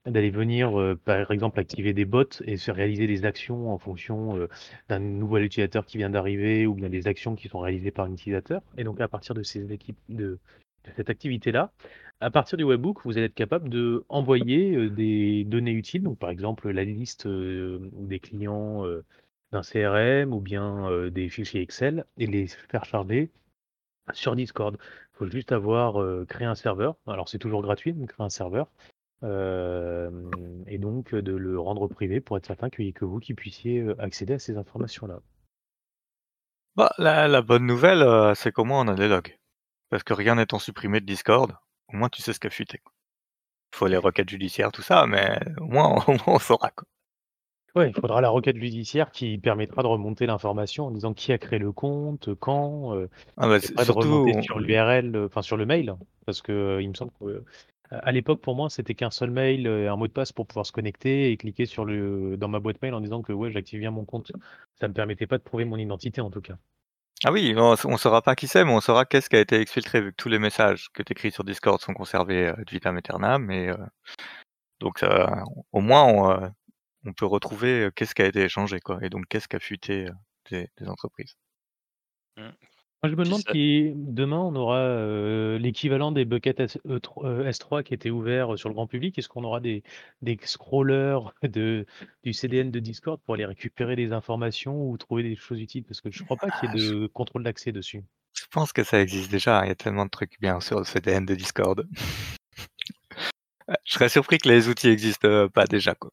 [0.06, 4.38] D'aller venir, heu, par exemple, activer des bots et se réaliser des actions en fonction,
[4.38, 4.50] heu,
[4.88, 8.14] d'un nouvel utilisateur qui vient d'arriver ou bien des actions qui sont réalisées par un
[8.14, 10.38] utilisateur et donc à partir de ces équipes de
[10.96, 11.72] cette activité-là,
[12.20, 16.30] à partir du webhook, vous allez être capable d'envoyer, heu, des données utiles, donc par
[16.30, 18.84] exemple la liste, heu, des clients,
[19.52, 23.32] d'un CRM ou bien, des fichiers Excel et les faire charger
[24.14, 24.78] sur Discord.
[24.80, 25.96] Il faut juste avoir,
[26.28, 26.96] créé un serveur.
[27.08, 28.70] Alors c'est toujours gratuit, donc créer un serveur
[29.26, 33.20] Hem et donc de le rendre privé pour être certain qu'il y ait que vous
[33.20, 35.20] qui puissiez, heu, accéder à ces informations-là.
[36.76, 39.38] Bah, la la bonne nouvelle, heu, c'est qu'au moins on a des logs.
[39.90, 41.54] Parce que rien n'étant supprimé de Discord,
[41.94, 42.82] au moins tu sais ce qui a fuité.
[43.74, 46.88] Il faut les requêtes judiciaires, tout ça, mais au moins on saura, quoi.
[47.76, 51.38] Ouais, il faudra la requête judiciaire qui permettra de remonter l'information en disant qui a
[51.38, 52.94] créé le compte, quand,
[53.38, 55.94] Ah bah, pas de remonter surtout sur l'URL, enfin sur le mail.
[56.26, 57.44] Parce que, il me semble que,
[57.92, 60.66] à l'époque pour moi c'était qu'un seul mail, et un mot de passe pour pouvoir
[60.66, 63.80] se connecter et cliquer sur le dans ma boîte mail en disant que ouais j'active
[63.80, 64.32] bien mon compte.
[64.80, 66.58] Ça me permettait pas de prouver mon identité en tout cas.
[67.24, 69.60] ah oui, on on saura pas qui c'est, mais on saura qu'est-ce qui a été
[69.60, 72.98] exfiltré, vu que tous les messages que tu écris sur Discord sont conservés, ad vitam
[72.98, 73.72] aeternam et
[74.80, 75.04] donc
[75.72, 76.52] au moins on,
[77.06, 80.08] on peut retrouver, qu'est-ce qui a été échangé, quoi et donc qu'est-ce qui a fuité,
[80.52, 81.36] des entreprises.
[82.38, 82.50] Mmh.
[83.04, 87.26] Moi, je me demande ça si demain on aura, heu, l'équivalent des buckets S E3
[87.30, 89.18] heu, S3 qui étaient ouverts, sur le grand public.
[89.18, 89.84] Est-ce qu'on aura des
[90.22, 91.86] des scrollers de
[92.24, 95.84] du CDN de Discord pour aller récupérer des informations ou trouver des choses utiles?
[95.84, 98.04] Parce que je crois pas qu'il y ait Ah, je de contrôle d'accès dessus.
[98.34, 100.86] je pense que ça existe déjà, il y a tellement de trucs bien sur le
[100.86, 101.88] CDN de Discord.
[103.86, 106.12] Je serais surpris que les outils existent, heu, pas déjà, quoi.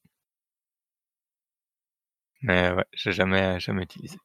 [2.43, 4.17] Mais ouais, j'ai jamais jamais utilisé.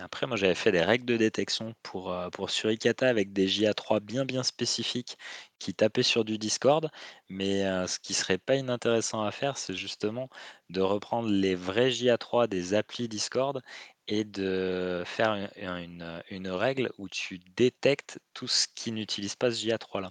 [0.00, 4.00] Après moi j'avais fait des règles de détection pour, heu, pour Suricata avec des JA3
[4.00, 5.16] bien, bien spécifiques
[5.58, 6.90] qui tapaient sur du Discord.
[7.28, 10.28] Mais, heu, ce qui serait pas inintéressant à faire, c'est justement
[10.70, 13.60] de reprendre les vrais JA3 des applis Discord
[14.06, 19.56] et de faire une, une règle où tu détectes tout ce qui n'utilise pas ce
[19.64, 20.10] JA3 là.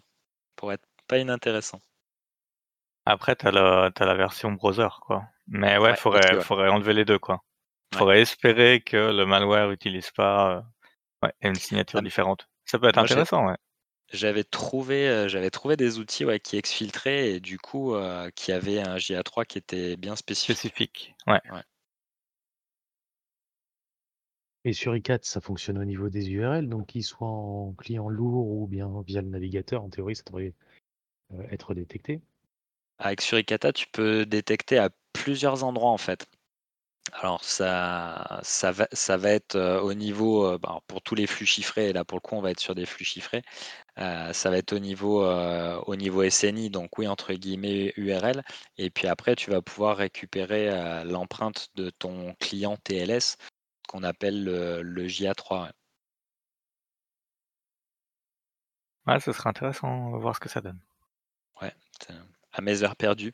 [0.58, 1.82] Pourrait être pas inintéressant.
[3.06, 5.23] Après tu as tu as la version browser, quoi.
[5.47, 6.43] Mais ouais, Ouais, aussi, faudrait ouais.
[6.43, 7.41] faudrait enlever les 2, quoi.
[7.93, 8.00] Ouais.
[8.00, 10.65] Faudrait espérer que le malware utilise pas,
[11.23, 12.47] ouais, une signature Ah, différente.
[12.65, 13.56] Ça peut être moi intéressant, ouais,
[14.12, 18.80] J'avais trouvé, j'avais trouvé des outils, ouais, qui exfiltraient et du coup, heu, qui avaient
[18.80, 20.58] un JA3 qui était bien spécifique.
[20.58, 21.15] spécifique.
[21.28, 21.41] Ouais.
[21.52, 21.63] Ouais.
[24.65, 28.47] Et sur iCat, ça fonctionne au niveau des URL, donc qu'ils soient en client lourd
[28.47, 30.54] ou bien via le navigateur, en théorie, ça devrait,
[31.52, 32.21] être détecté.
[33.00, 36.28] Avec Suricata, tu peux détecter à plusieurs endroits, en fait.
[37.13, 41.46] Alors ça ça va ça va être, au niveau, bah, alors pour tous les flux
[41.46, 43.41] chiffrés et là, pour le coup, on va être sur des flux chiffrés.
[43.98, 48.43] Ça va être au niveau, au niveau SNI, donc oui, entre guillemets, URL
[48.78, 53.38] et puis après tu vas pouvoir récupérer, l'empreinte de ton client TLS,
[53.89, 55.65] qu'on appelle le le JA3,
[59.08, 59.20] ouais.
[59.20, 60.80] Ce serait intéressant, on va voir ce que ça donne.
[61.62, 61.74] Ouais,
[62.54, 63.34] à mes heures perdues,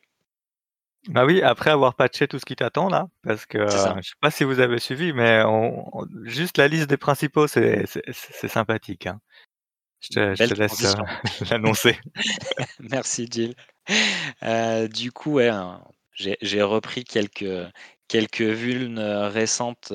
[1.10, 3.98] Bah oui, après avoir patché tout ce qui t'attend là, parce que, c'est ça.
[3.98, 6.96] heu, je sais pas si vous avez suivi, mais on on juste la liste des
[6.98, 9.20] principaux, c'est c'est c'est sympathique, hein.
[10.02, 11.08] Je te je Belle te laisse, transition.
[11.52, 12.00] l'annoncer.
[12.80, 13.56] Merci Jill.
[14.44, 17.46] Heu, du coup, ouais, hein, j'ai j'ai repris quelques
[18.08, 19.92] quelques vulnes, heu, récentes,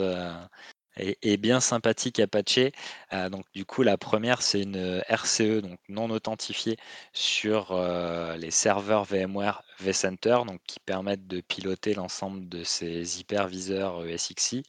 [1.00, 2.72] est bien sympathique à patcher.
[3.12, 6.76] Heu, donc du coup, la première, c'est une RCE, donc non authentifiée
[7.12, 14.04] sur, heu, les serveurs VMware vCenter, donc qui permettent de piloter l'ensemble de ces hyperviseurs
[14.06, 14.62] ESXi.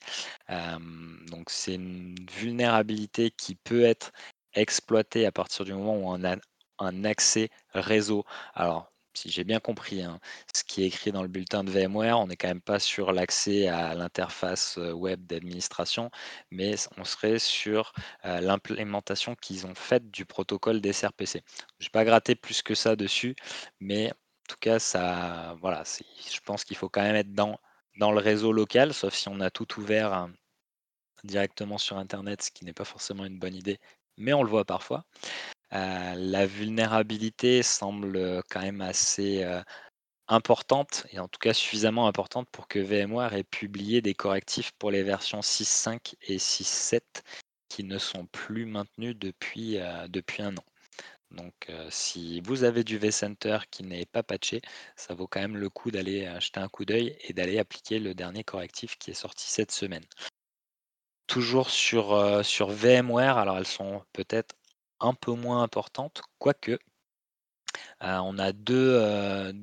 [0.50, 4.12] Donc c'est une vulnérabilité qui peut être
[4.54, 6.36] exploitée à partir du moment où on a
[6.80, 8.24] un accès réseau.
[8.54, 10.20] Alors, si j'ai bien compris, hein,
[10.56, 13.12] ce qui est écrit dans le bulletin de VMware, on n'est quand même pas sur
[13.12, 16.10] l'accès à l'interface, web d'administration,
[16.52, 21.44] mais on serait sur, l'implémentation qu'ils ont faite du protocole des SRPC.
[21.80, 23.36] J'ai pas gratté plus que ça dessus,
[23.80, 27.60] mais en tout cas, ça voilà, je pense qu'il faut quand même être dans
[28.00, 30.32] dans le réseau local, sauf si on a tout ouvert, hein,
[31.24, 33.80] directement sur internet, ce qui n'est pas forcément une bonne idée,
[34.18, 35.06] mais on le voit parfois.
[35.72, 39.62] Heu, la vulnérabilité semble, heu, quand même assez, heu,
[40.30, 44.92] importante et en tout cas suffisamment importante pour que VMware ait publié des correctifs pour
[44.92, 47.24] les versions 6.5 et 6.7
[47.70, 50.66] qui ne sont plus maintenus depuis, heu, depuis 1 an.
[51.32, 51.54] Donc
[51.90, 54.62] si vous avez du vCenter qui n'est pas patché,
[54.98, 58.00] ça vaut quand même le coup d'aller, heu, jeter un coup d'œil et d'aller appliquer
[58.00, 60.06] le dernier correctif qui est sorti cette semaine.
[61.28, 64.56] Toujours sur, sur VMware, alors elles sont peut-être
[65.00, 66.78] un peu moins importantes, quoique.
[68.02, 69.54] On a 2, heu,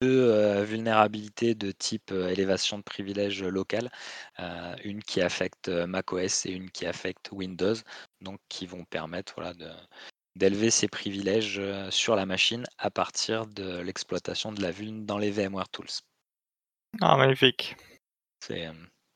[0.00, 3.90] 2, heu, vulnérabilités de type, élévation de privilèges locales.
[4.40, 4.44] Heu,
[4.84, 7.74] une qui affecte, macOS et une qui affecte Windows,
[8.20, 9.70] donc qui vont permettre, voilà, de
[10.36, 11.60] d'élever ces privilèges,
[11.90, 15.88] sur la machine à partir de l'exploitation de la vuln dans les VMware Tools.
[17.00, 17.76] Ah magnifique.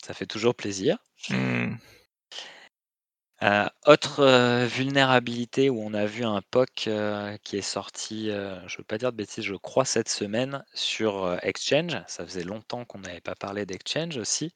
[0.05, 0.99] Ça fait toujours plaisir.
[1.29, 1.75] Mmh.
[3.43, 8.55] Heu, autre, heu, vulnérabilité où on a vu un POC, heu, qui est sorti, heu,
[8.67, 11.97] je veux pas dire de bêtises, je crois cette semaine sur, Exchange.
[12.07, 14.53] Ça faisait longtemps qu'on n'avait pas parlé d'Exchange aussi.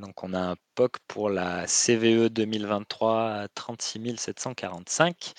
[0.00, 5.34] Donc on a un POC pour la CVE 2023 36745,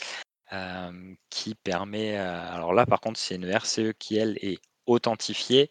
[0.52, 5.70] hem, qui permet, alors là par contre c'est une RCE qui elle est authentifiée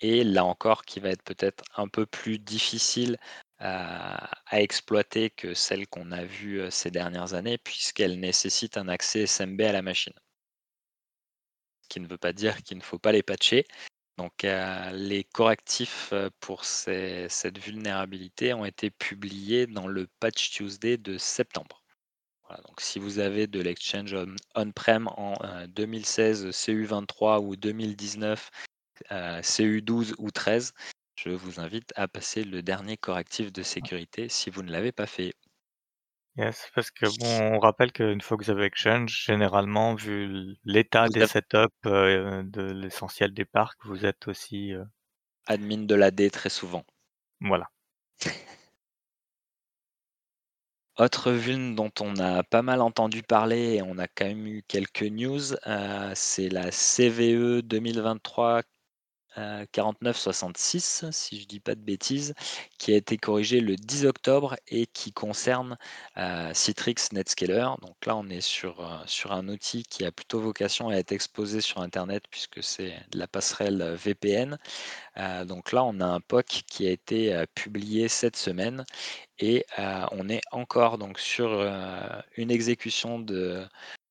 [0.00, 3.18] et là encore qui va être peut-être un peu plus difficile
[3.60, 9.22] à exploiter que celle qu'on a vue, heu, ces dernières années puisqu'elle nécessite un accès
[9.26, 10.14] SMB à la machine.
[11.90, 13.66] Ce qui ne veut pas dire qu'il ne faut pas les patcher.
[14.18, 20.98] Donc heu, les correctifs, heu, pour cette vulnérabilité ont été publiés dans le Patch Tuesday
[20.98, 21.82] de septembre.
[22.68, 28.50] Donc si vous avez de l'Exchange on on-prem en, heu, 2016 CU23 ou 2019,
[29.12, 30.74] heu, CU12 ou 13,
[31.28, 35.06] je vous invite à passer le dernier correctif de sécurité si vous ne l'avez pas
[35.06, 35.34] fait.
[36.36, 41.08] Yes, parce que bon, on rappelle qu'une fois que vous avez Exchange, généralement, vu l'état
[41.08, 44.84] Vous des setups, heu, de l'essentiel des parcs, vous êtes aussi, heu
[45.46, 46.84] Admin de l'AD très souvent.
[47.40, 47.70] Voilà.
[50.98, 54.62] Autre vuln dont on a pas mal entendu parler et on a quand même eu
[54.68, 58.62] quelques news, heu, c'est la CVE 2023,
[59.36, 62.34] heu, 4966 si je dis pas de bêtises,
[62.78, 65.76] qui a été corrigée le 10 octobre et qui concerne,
[66.16, 67.68] heu, Citrix NetScaler.
[67.82, 71.12] Donc là, on est sur, heu, sur un outil qui a plutôt vocation à être
[71.12, 74.58] exposé sur internet puisque c'est de la passerelle, VPN.
[75.46, 78.84] Donc là, on a un POC qui a été, publié cette semaine
[79.38, 79.64] et
[80.12, 81.50] on est encore donc sur,
[82.36, 83.66] une exécution de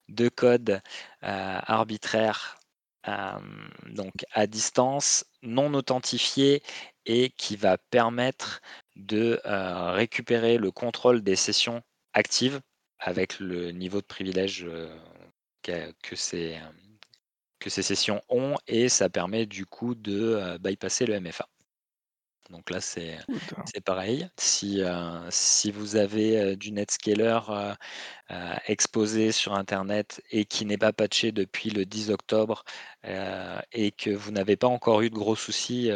[0.09, 0.81] de code,
[1.21, 2.56] arbitraire,
[3.87, 6.61] donc à distance, non authentifié
[7.05, 8.61] et qui va permettre
[8.95, 9.39] de,
[9.93, 11.81] récupérer le contrôle des sessions
[12.13, 12.61] actives
[12.99, 14.67] avec le niveau de privilège,
[15.61, 16.57] que ces,
[17.59, 21.47] que ces sessions ont et ça permet du coup de, bypasser le MFA.
[22.49, 23.17] Donc là, c'est
[23.65, 24.27] c'est pareil.
[24.37, 27.73] Si, heu, si vous avez, heu, du NetScaler, heu,
[28.67, 32.63] exposé sur internet et qui n'est pas patché depuis le 10 octobre,
[33.71, 35.89] et que vous n'avez pas encore eu de gros soucis,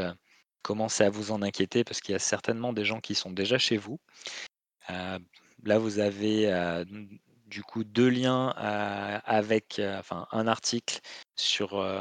[0.61, 3.57] commencez à vous en inquiéter parce qu'il y a certainement des gens qui sont déjà
[3.57, 3.99] chez vous.
[5.63, 6.47] Là, vous avez,
[7.51, 10.99] du coup 2 liens, heu, avec, heu, enfin un article
[11.35, 11.99] sur, heu,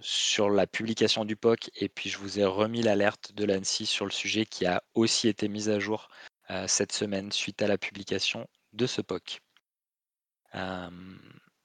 [0.00, 4.06] sur la publication du POC et puis je vous ai remis l'alerte de l'ANSSI sur
[4.06, 6.08] le sujet qui a aussi été mise à jour,
[6.68, 9.40] cette semaine suite à la publication de ce POC.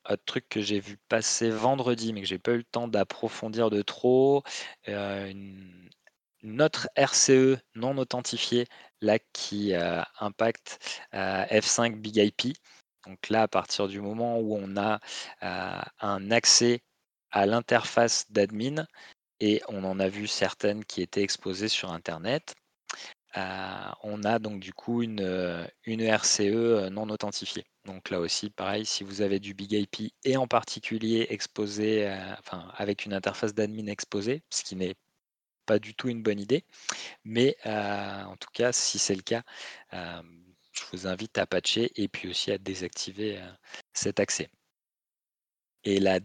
[0.09, 3.69] Autre truc que j'ai vu passer vendredi, mais que j'ai pas eu le temps d'approfondir
[3.69, 4.43] de trop,
[4.87, 8.65] une autre RCE non authentifiée,
[9.01, 9.73] là qui,
[10.19, 10.79] impacte,
[11.13, 12.55] heu, F5 BIG-IP.
[13.05, 14.99] Donc là, à partir du moment où on a,
[15.41, 16.81] un accès
[17.31, 18.85] à l'interface d'admin
[19.39, 22.55] et on en a vu certaines qui étaient exposées sur internet,
[23.35, 27.65] on a donc du coup une, une RCE non authentifiée.
[27.85, 32.07] Donc là aussi, pareil, si vous avez du Big IP et en particulier exposé,
[32.39, 34.95] enfin avec une interface d'admin exposée, ce qui n'est
[35.65, 36.65] pas du tout une bonne idée,
[37.23, 39.43] mais en tout cas, si c'est le cas,
[40.91, 43.39] vous invite à patcher et puis aussi à désactiver
[43.93, 44.49] cet accès.
[45.83, 46.19] Et la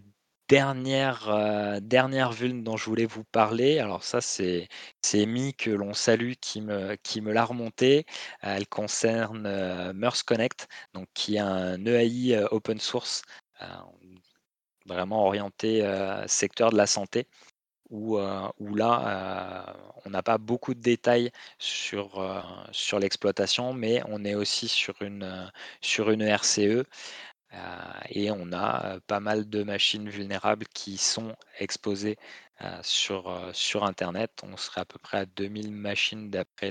[0.49, 4.69] dernière, euh, dernière vulne dont je voulais vous parler, alors ça c'est
[5.15, 8.07] Amy que l'on salue qui me, qui me l'a remonté.
[8.43, 13.23] Elle concerne euh, Connect, donc qui est un EAI euh, open source
[13.63, 13.67] euh,
[14.87, 15.83] vraiment orienté
[16.29, 17.27] secteur de la santé.
[17.91, 18.19] Où,
[18.59, 22.21] où là, on n'a pas beaucoup de détails sur,
[22.73, 26.85] sur l'exploitation, mais on est aussi sur une, sur une RCE
[28.11, 32.17] et on a pas mal de machines vulnérables qui sont exposées
[32.83, 34.33] sur, sur Internet.
[34.43, 36.71] On serait à peu près à 2000 machines d'après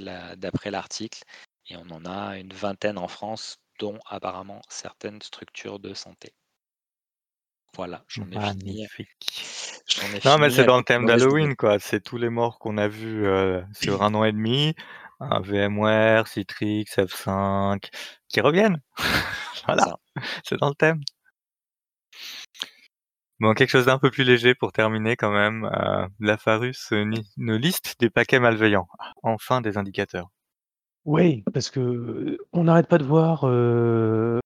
[0.69, 1.23] l'article
[1.67, 6.33] et on en a une vingtaine en France, dont apparemment certaines structures de santé.
[7.75, 8.87] Voilà, j'en ai fini.
[10.25, 11.79] non, mais c'est dans le thème d'Halloween, quoi.
[11.79, 13.25] C'est tous les morts qu'on a vus
[13.73, 14.73] sur un an et demi.
[15.19, 17.89] Un VMware, Citrix, F5,
[18.27, 18.81] qui reviennent.
[19.65, 19.95] voilà,
[20.43, 20.99] c'est dans le thème.
[23.39, 25.65] Bon, quelque chose d'un peu plus léger pour terminer quand même.
[25.65, 28.87] Euh, Lafarus, une, une liste des paquets malveillants.
[29.23, 30.29] Enfin des indicateurs.
[31.03, 34.39] Oui, parce que on n'arrête pas de voir euh,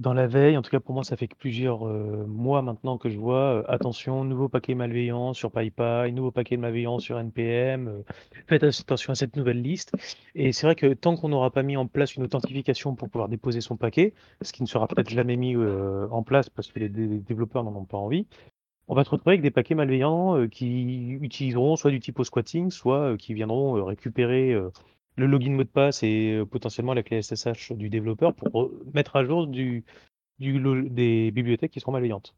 [0.00, 3.10] dans la veille, en tout cas pour moi, ça fait plusieurs, euh, mois maintenant que
[3.10, 8.02] je vois, euh, attention, nouveau paquet malveillant sur PayPal, nouveau paquet malveillant sur NPM, euh,
[8.46, 9.92] faites attention à cette nouvelle liste.
[10.34, 13.28] Et c'est vrai que tant qu'on n'aura pas mis en place une authentification pour pouvoir
[13.28, 16.88] déposer son paquet, ce qui ne sera peut-être jamais mis, en place parce que les
[16.88, 18.26] développeurs n'en ont pas envie,
[18.88, 23.16] on va se retrouver avec des paquets malveillants, qui utiliseront soit du typo squatting, soit,
[23.18, 24.56] qui viendront, récupérer,
[25.16, 29.16] le login mot de passe et euh, potentiellement la clé SSH du développeur pour mettre
[29.16, 29.82] à jour des
[31.30, 32.34] bibliothèques qui seront malveillantes.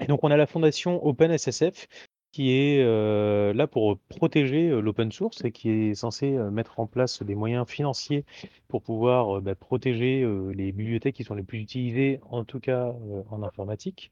[0.00, 1.88] Et donc on a la fondation OpenSSF
[2.32, 6.86] qui est euh, là pour protéger euh, l'open source et qui est censé mettre en
[6.86, 8.24] place des moyens financiers
[8.68, 12.94] pour pouvoir bah, protéger les bibliothèques qui sont les plus utilisées, en tout cas
[13.30, 14.10] en informatique.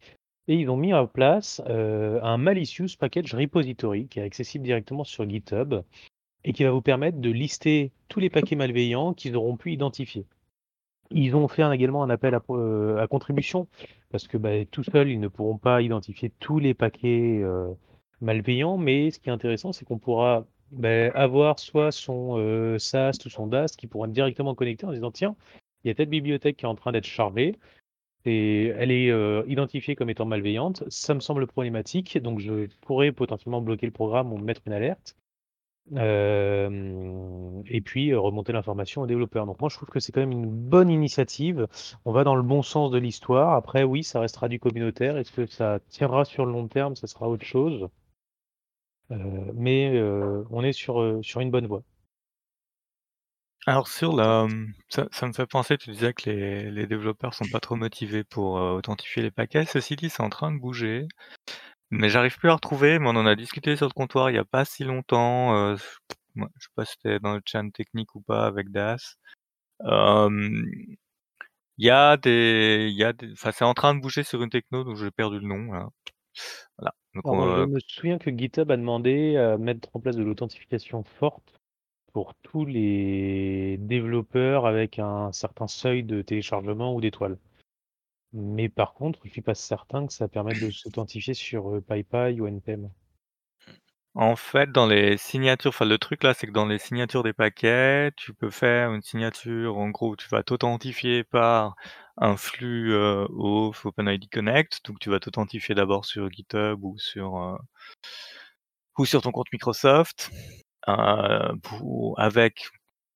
[0.49, 5.29] Et ils ont mis en place un malicious package repository qui est accessible directement sur
[5.29, 5.83] GitHub
[6.45, 10.27] et qui va vous permettre de lister tous les paquets malveillants qu'ils auront pu identifier.
[11.11, 13.67] Ils ont fait également un appel à, euh, contribution
[14.11, 17.69] parce que bah, tout seuls, ils ne pourront pas identifier tous les paquets euh,
[18.21, 18.79] malveillants.
[18.79, 23.31] Mais ce qui est intéressant, c'est qu'on pourra bah, avoir soit son euh, SAST ou
[23.31, 25.35] son DAST qui pourra directement connecter en disant tiens,
[25.85, 27.57] il y a telle bibliothèque qui est en train d'être chargée
[28.27, 29.11] et elle est
[29.49, 30.85] identifiée comme étant malveillante.
[30.89, 35.17] Ça me semble problématique, donc je pourrais potentiellement bloquer le programme ou mettre une alerte
[35.97, 39.47] et puis, remonter l'information aux développeurs.
[39.47, 41.67] Donc moi, je trouve que c'est quand même une bonne initiative.
[42.05, 43.55] On va dans le bon sens de l'histoire.
[43.55, 45.17] Après, oui, ça restera du communautaire.
[45.17, 46.97] Est-ce que ça tiendra sur le long terme?
[46.97, 47.89] Ça sera autre chose.
[49.55, 50.01] mais,
[50.51, 51.83] on est sur, sur une bonne voie.
[53.67, 54.49] Alors sur la,
[54.89, 58.25] ça ça me fait penser, tu disais que les les développeurs sont pas trop motivés
[58.25, 59.67] pour, authentifier les paquets.
[59.67, 61.07] Ceci dit, c'est en train de bouger.
[61.91, 64.39] Mais j'arrive plus à retrouver, mais on en a discuté sur le comptoir il y
[64.39, 65.77] a pas si longtemps, euh,
[66.37, 69.17] je sais pas si c'était dans le chat technique ou pas avec Das.
[69.85, 70.97] il
[71.79, 74.51] y a des il y a des enfin, c'est en train de bouger sur une
[74.51, 75.89] techno dont j'ai perdu le nom là.
[76.79, 81.61] Voilà, je me souviens que GitHub a demandé à mettre en place de l'authentification forte
[82.13, 87.37] pour tous les développeurs avec un certain seuil de téléchargement ou d'étoiles.
[88.33, 92.41] Mais par contre, je suis pas certain que ça permette de s'authentifier sur, euh, PayPal
[92.41, 92.91] ou NPM.
[94.15, 97.33] En fait, dans les signatures, enfin le truc là, c'est que dans les signatures des
[97.33, 101.77] paquets, tu peux faire une signature, en gros, tu vas t'authentifier par
[102.17, 104.81] un flux, euh, Auth OpenID Connect.
[104.85, 107.59] Donc tu vas t'authentifier d'abord sur GitHub ou sur,
[108.99, 110.31] ou sur ton compte Microsoft,
[112.17, 112.71] avec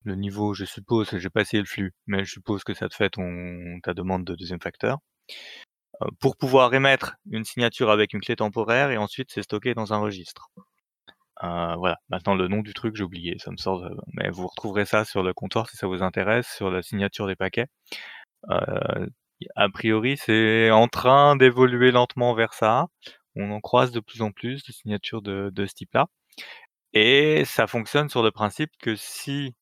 [0.05, 2.95] le niveau, je suppose, j'ai pas essayé le flux, mais je suppose que ça te
[2.95, 3.11] fait
[3.83, 4.99] ta demande de deuxième facteur.
[6.03, 9.93] Euh, pour pouvoir émettre une signature avec une clé temporaire et ensuite c'est stocké dans
[9.93, 10.49] un registre.
[11.43, 14.87] Euh, voilà, maintenant le nom du truc, j'ai oublié, ça me sort mais vous retrouverez
[14.87, 17.67] ça sur le comptoir si ça vous intéresse, sur la signature des paquets.
[18.51, 19.07] Euh,
[19.57, 22.87] a priori, c'est en train d'évoluer lentement vers ça.
[23.37, 26.07] On en croise de plus en plus de signatures de ce type-là
[26.95, 29.55] et ça fonctionne sur le principe que si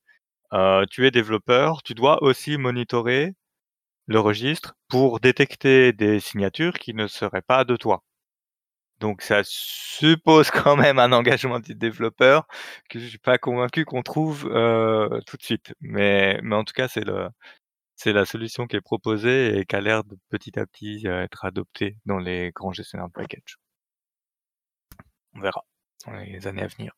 [0.52, 3.34] euh, tu es développeur, tu dois aussi monitorer
[4.06, 8.04] le registre pour détecter des signatures qui ne seraient pas de toi.
[9.00, 12.46] Donc ça suppose quand même un engagement du développeur
[12.88, 15.74] que je suis pas convaincu qu'on trouve, heu, tout de suite.
[15.80, 17.28] Mais mais en tout cas, c'est le
[17.96, 21.22] c'est la solution qui est proposée et qui a l'air de petit à petit, heu,
[21.22, 23.58] être adoptée dans les grands gestionnaires de package.
[25.34, 25.62] On verra
[26.06, 26.94] dans les années à venir.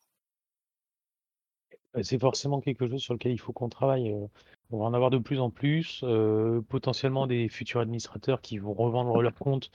[1.95, 4.27] Bah, c'est forcément quelque chose sur lequel il faut qu'on travaille, heu,
[4.69, 8.73] on va en avoir de plus en plus, heu, potentiellement des futurs administrateurs qui vont
[8.73, 9.71] revendre leur compte,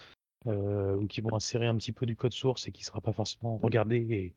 [0.46, 3.56] ou qui vont insérer un petit peu du code source et qui sera pas forcément
[3.56, 4.34] regardé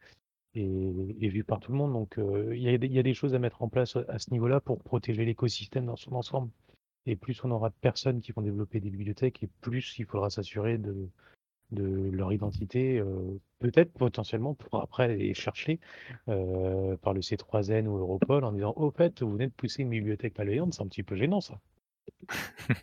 [0.56, 1.94] et vu par tout le monde.
[1.94, 5.26] Donc il y a des choses à mettre en place, à ce niveau-là pour protéger
[5.26, 6.50] l'écosystème dans son ensemble.
[7.06, 10.30] Et plus on aura de personnes qui vont développer des bibliothèques et plus il faudra
[10.30, 11.10] s'assurer de
[11.72, 15.80] de leur identité, heu, peut-être potentiellement pour après aller chercher,
[16.30, 19.90] heu, par le C3N ou Europol en disant: «Au fait, vous venez de pousser une
[19.90, 21.60] bibliothèque malveillante, c'est un petit peu gênant ça».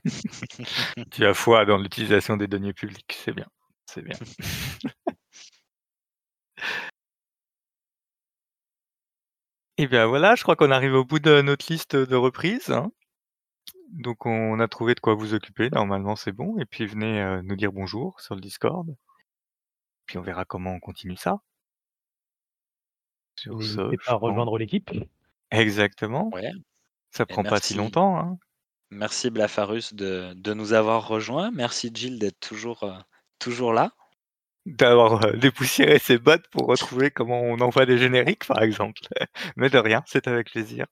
[1.11, 3.47] Tu as foi dans l'utilisation des deniers publics, c'est bien,
[3.87, 4.17] c'est bien.
[9.79, 12.93] Et bien voilà, je crois qu'on arrive au bout de notre liste de reprises, hein.
[13.91, 17.43] Donc on a trouvé de quoi vous occuper, normalement c'est bon et puis venez, heu,
[17.43, 18.97] nous dire bonjour sur le Discord.
[20.05, 21.41] Puis on verra comment on continue ça.
[23.35, 24.91] Sur ce, N'hésitez je pas à pense rejoindre l'équipe.
[25.51, 26.33] exactement.
[26.33, 26.51] Ouais
[27.13, 28.39] Ça et prend pas si merci longtemps, hein.
[28.91, 31.51] merci Blafarus de de nous avoir rejoints.
[31.51, 32.95] Merci Gilles d'être toujours, heu,
[33.41, 33.93] toujours là.
[34.65, 39.03] D'avoir, heu, dépoussiéré ses bottes pour retrouver comment on envoie des génériques par exemple.
[39.57, 40.87] Mais de rien, c'est avec plaisir.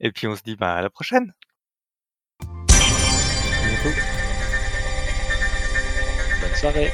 [0.00, 1.34] Et puis on se dit, bah, à la prochaine.
[3.86, 4.00] Bientôt.
[6.40, 6.92] Bonne soirée.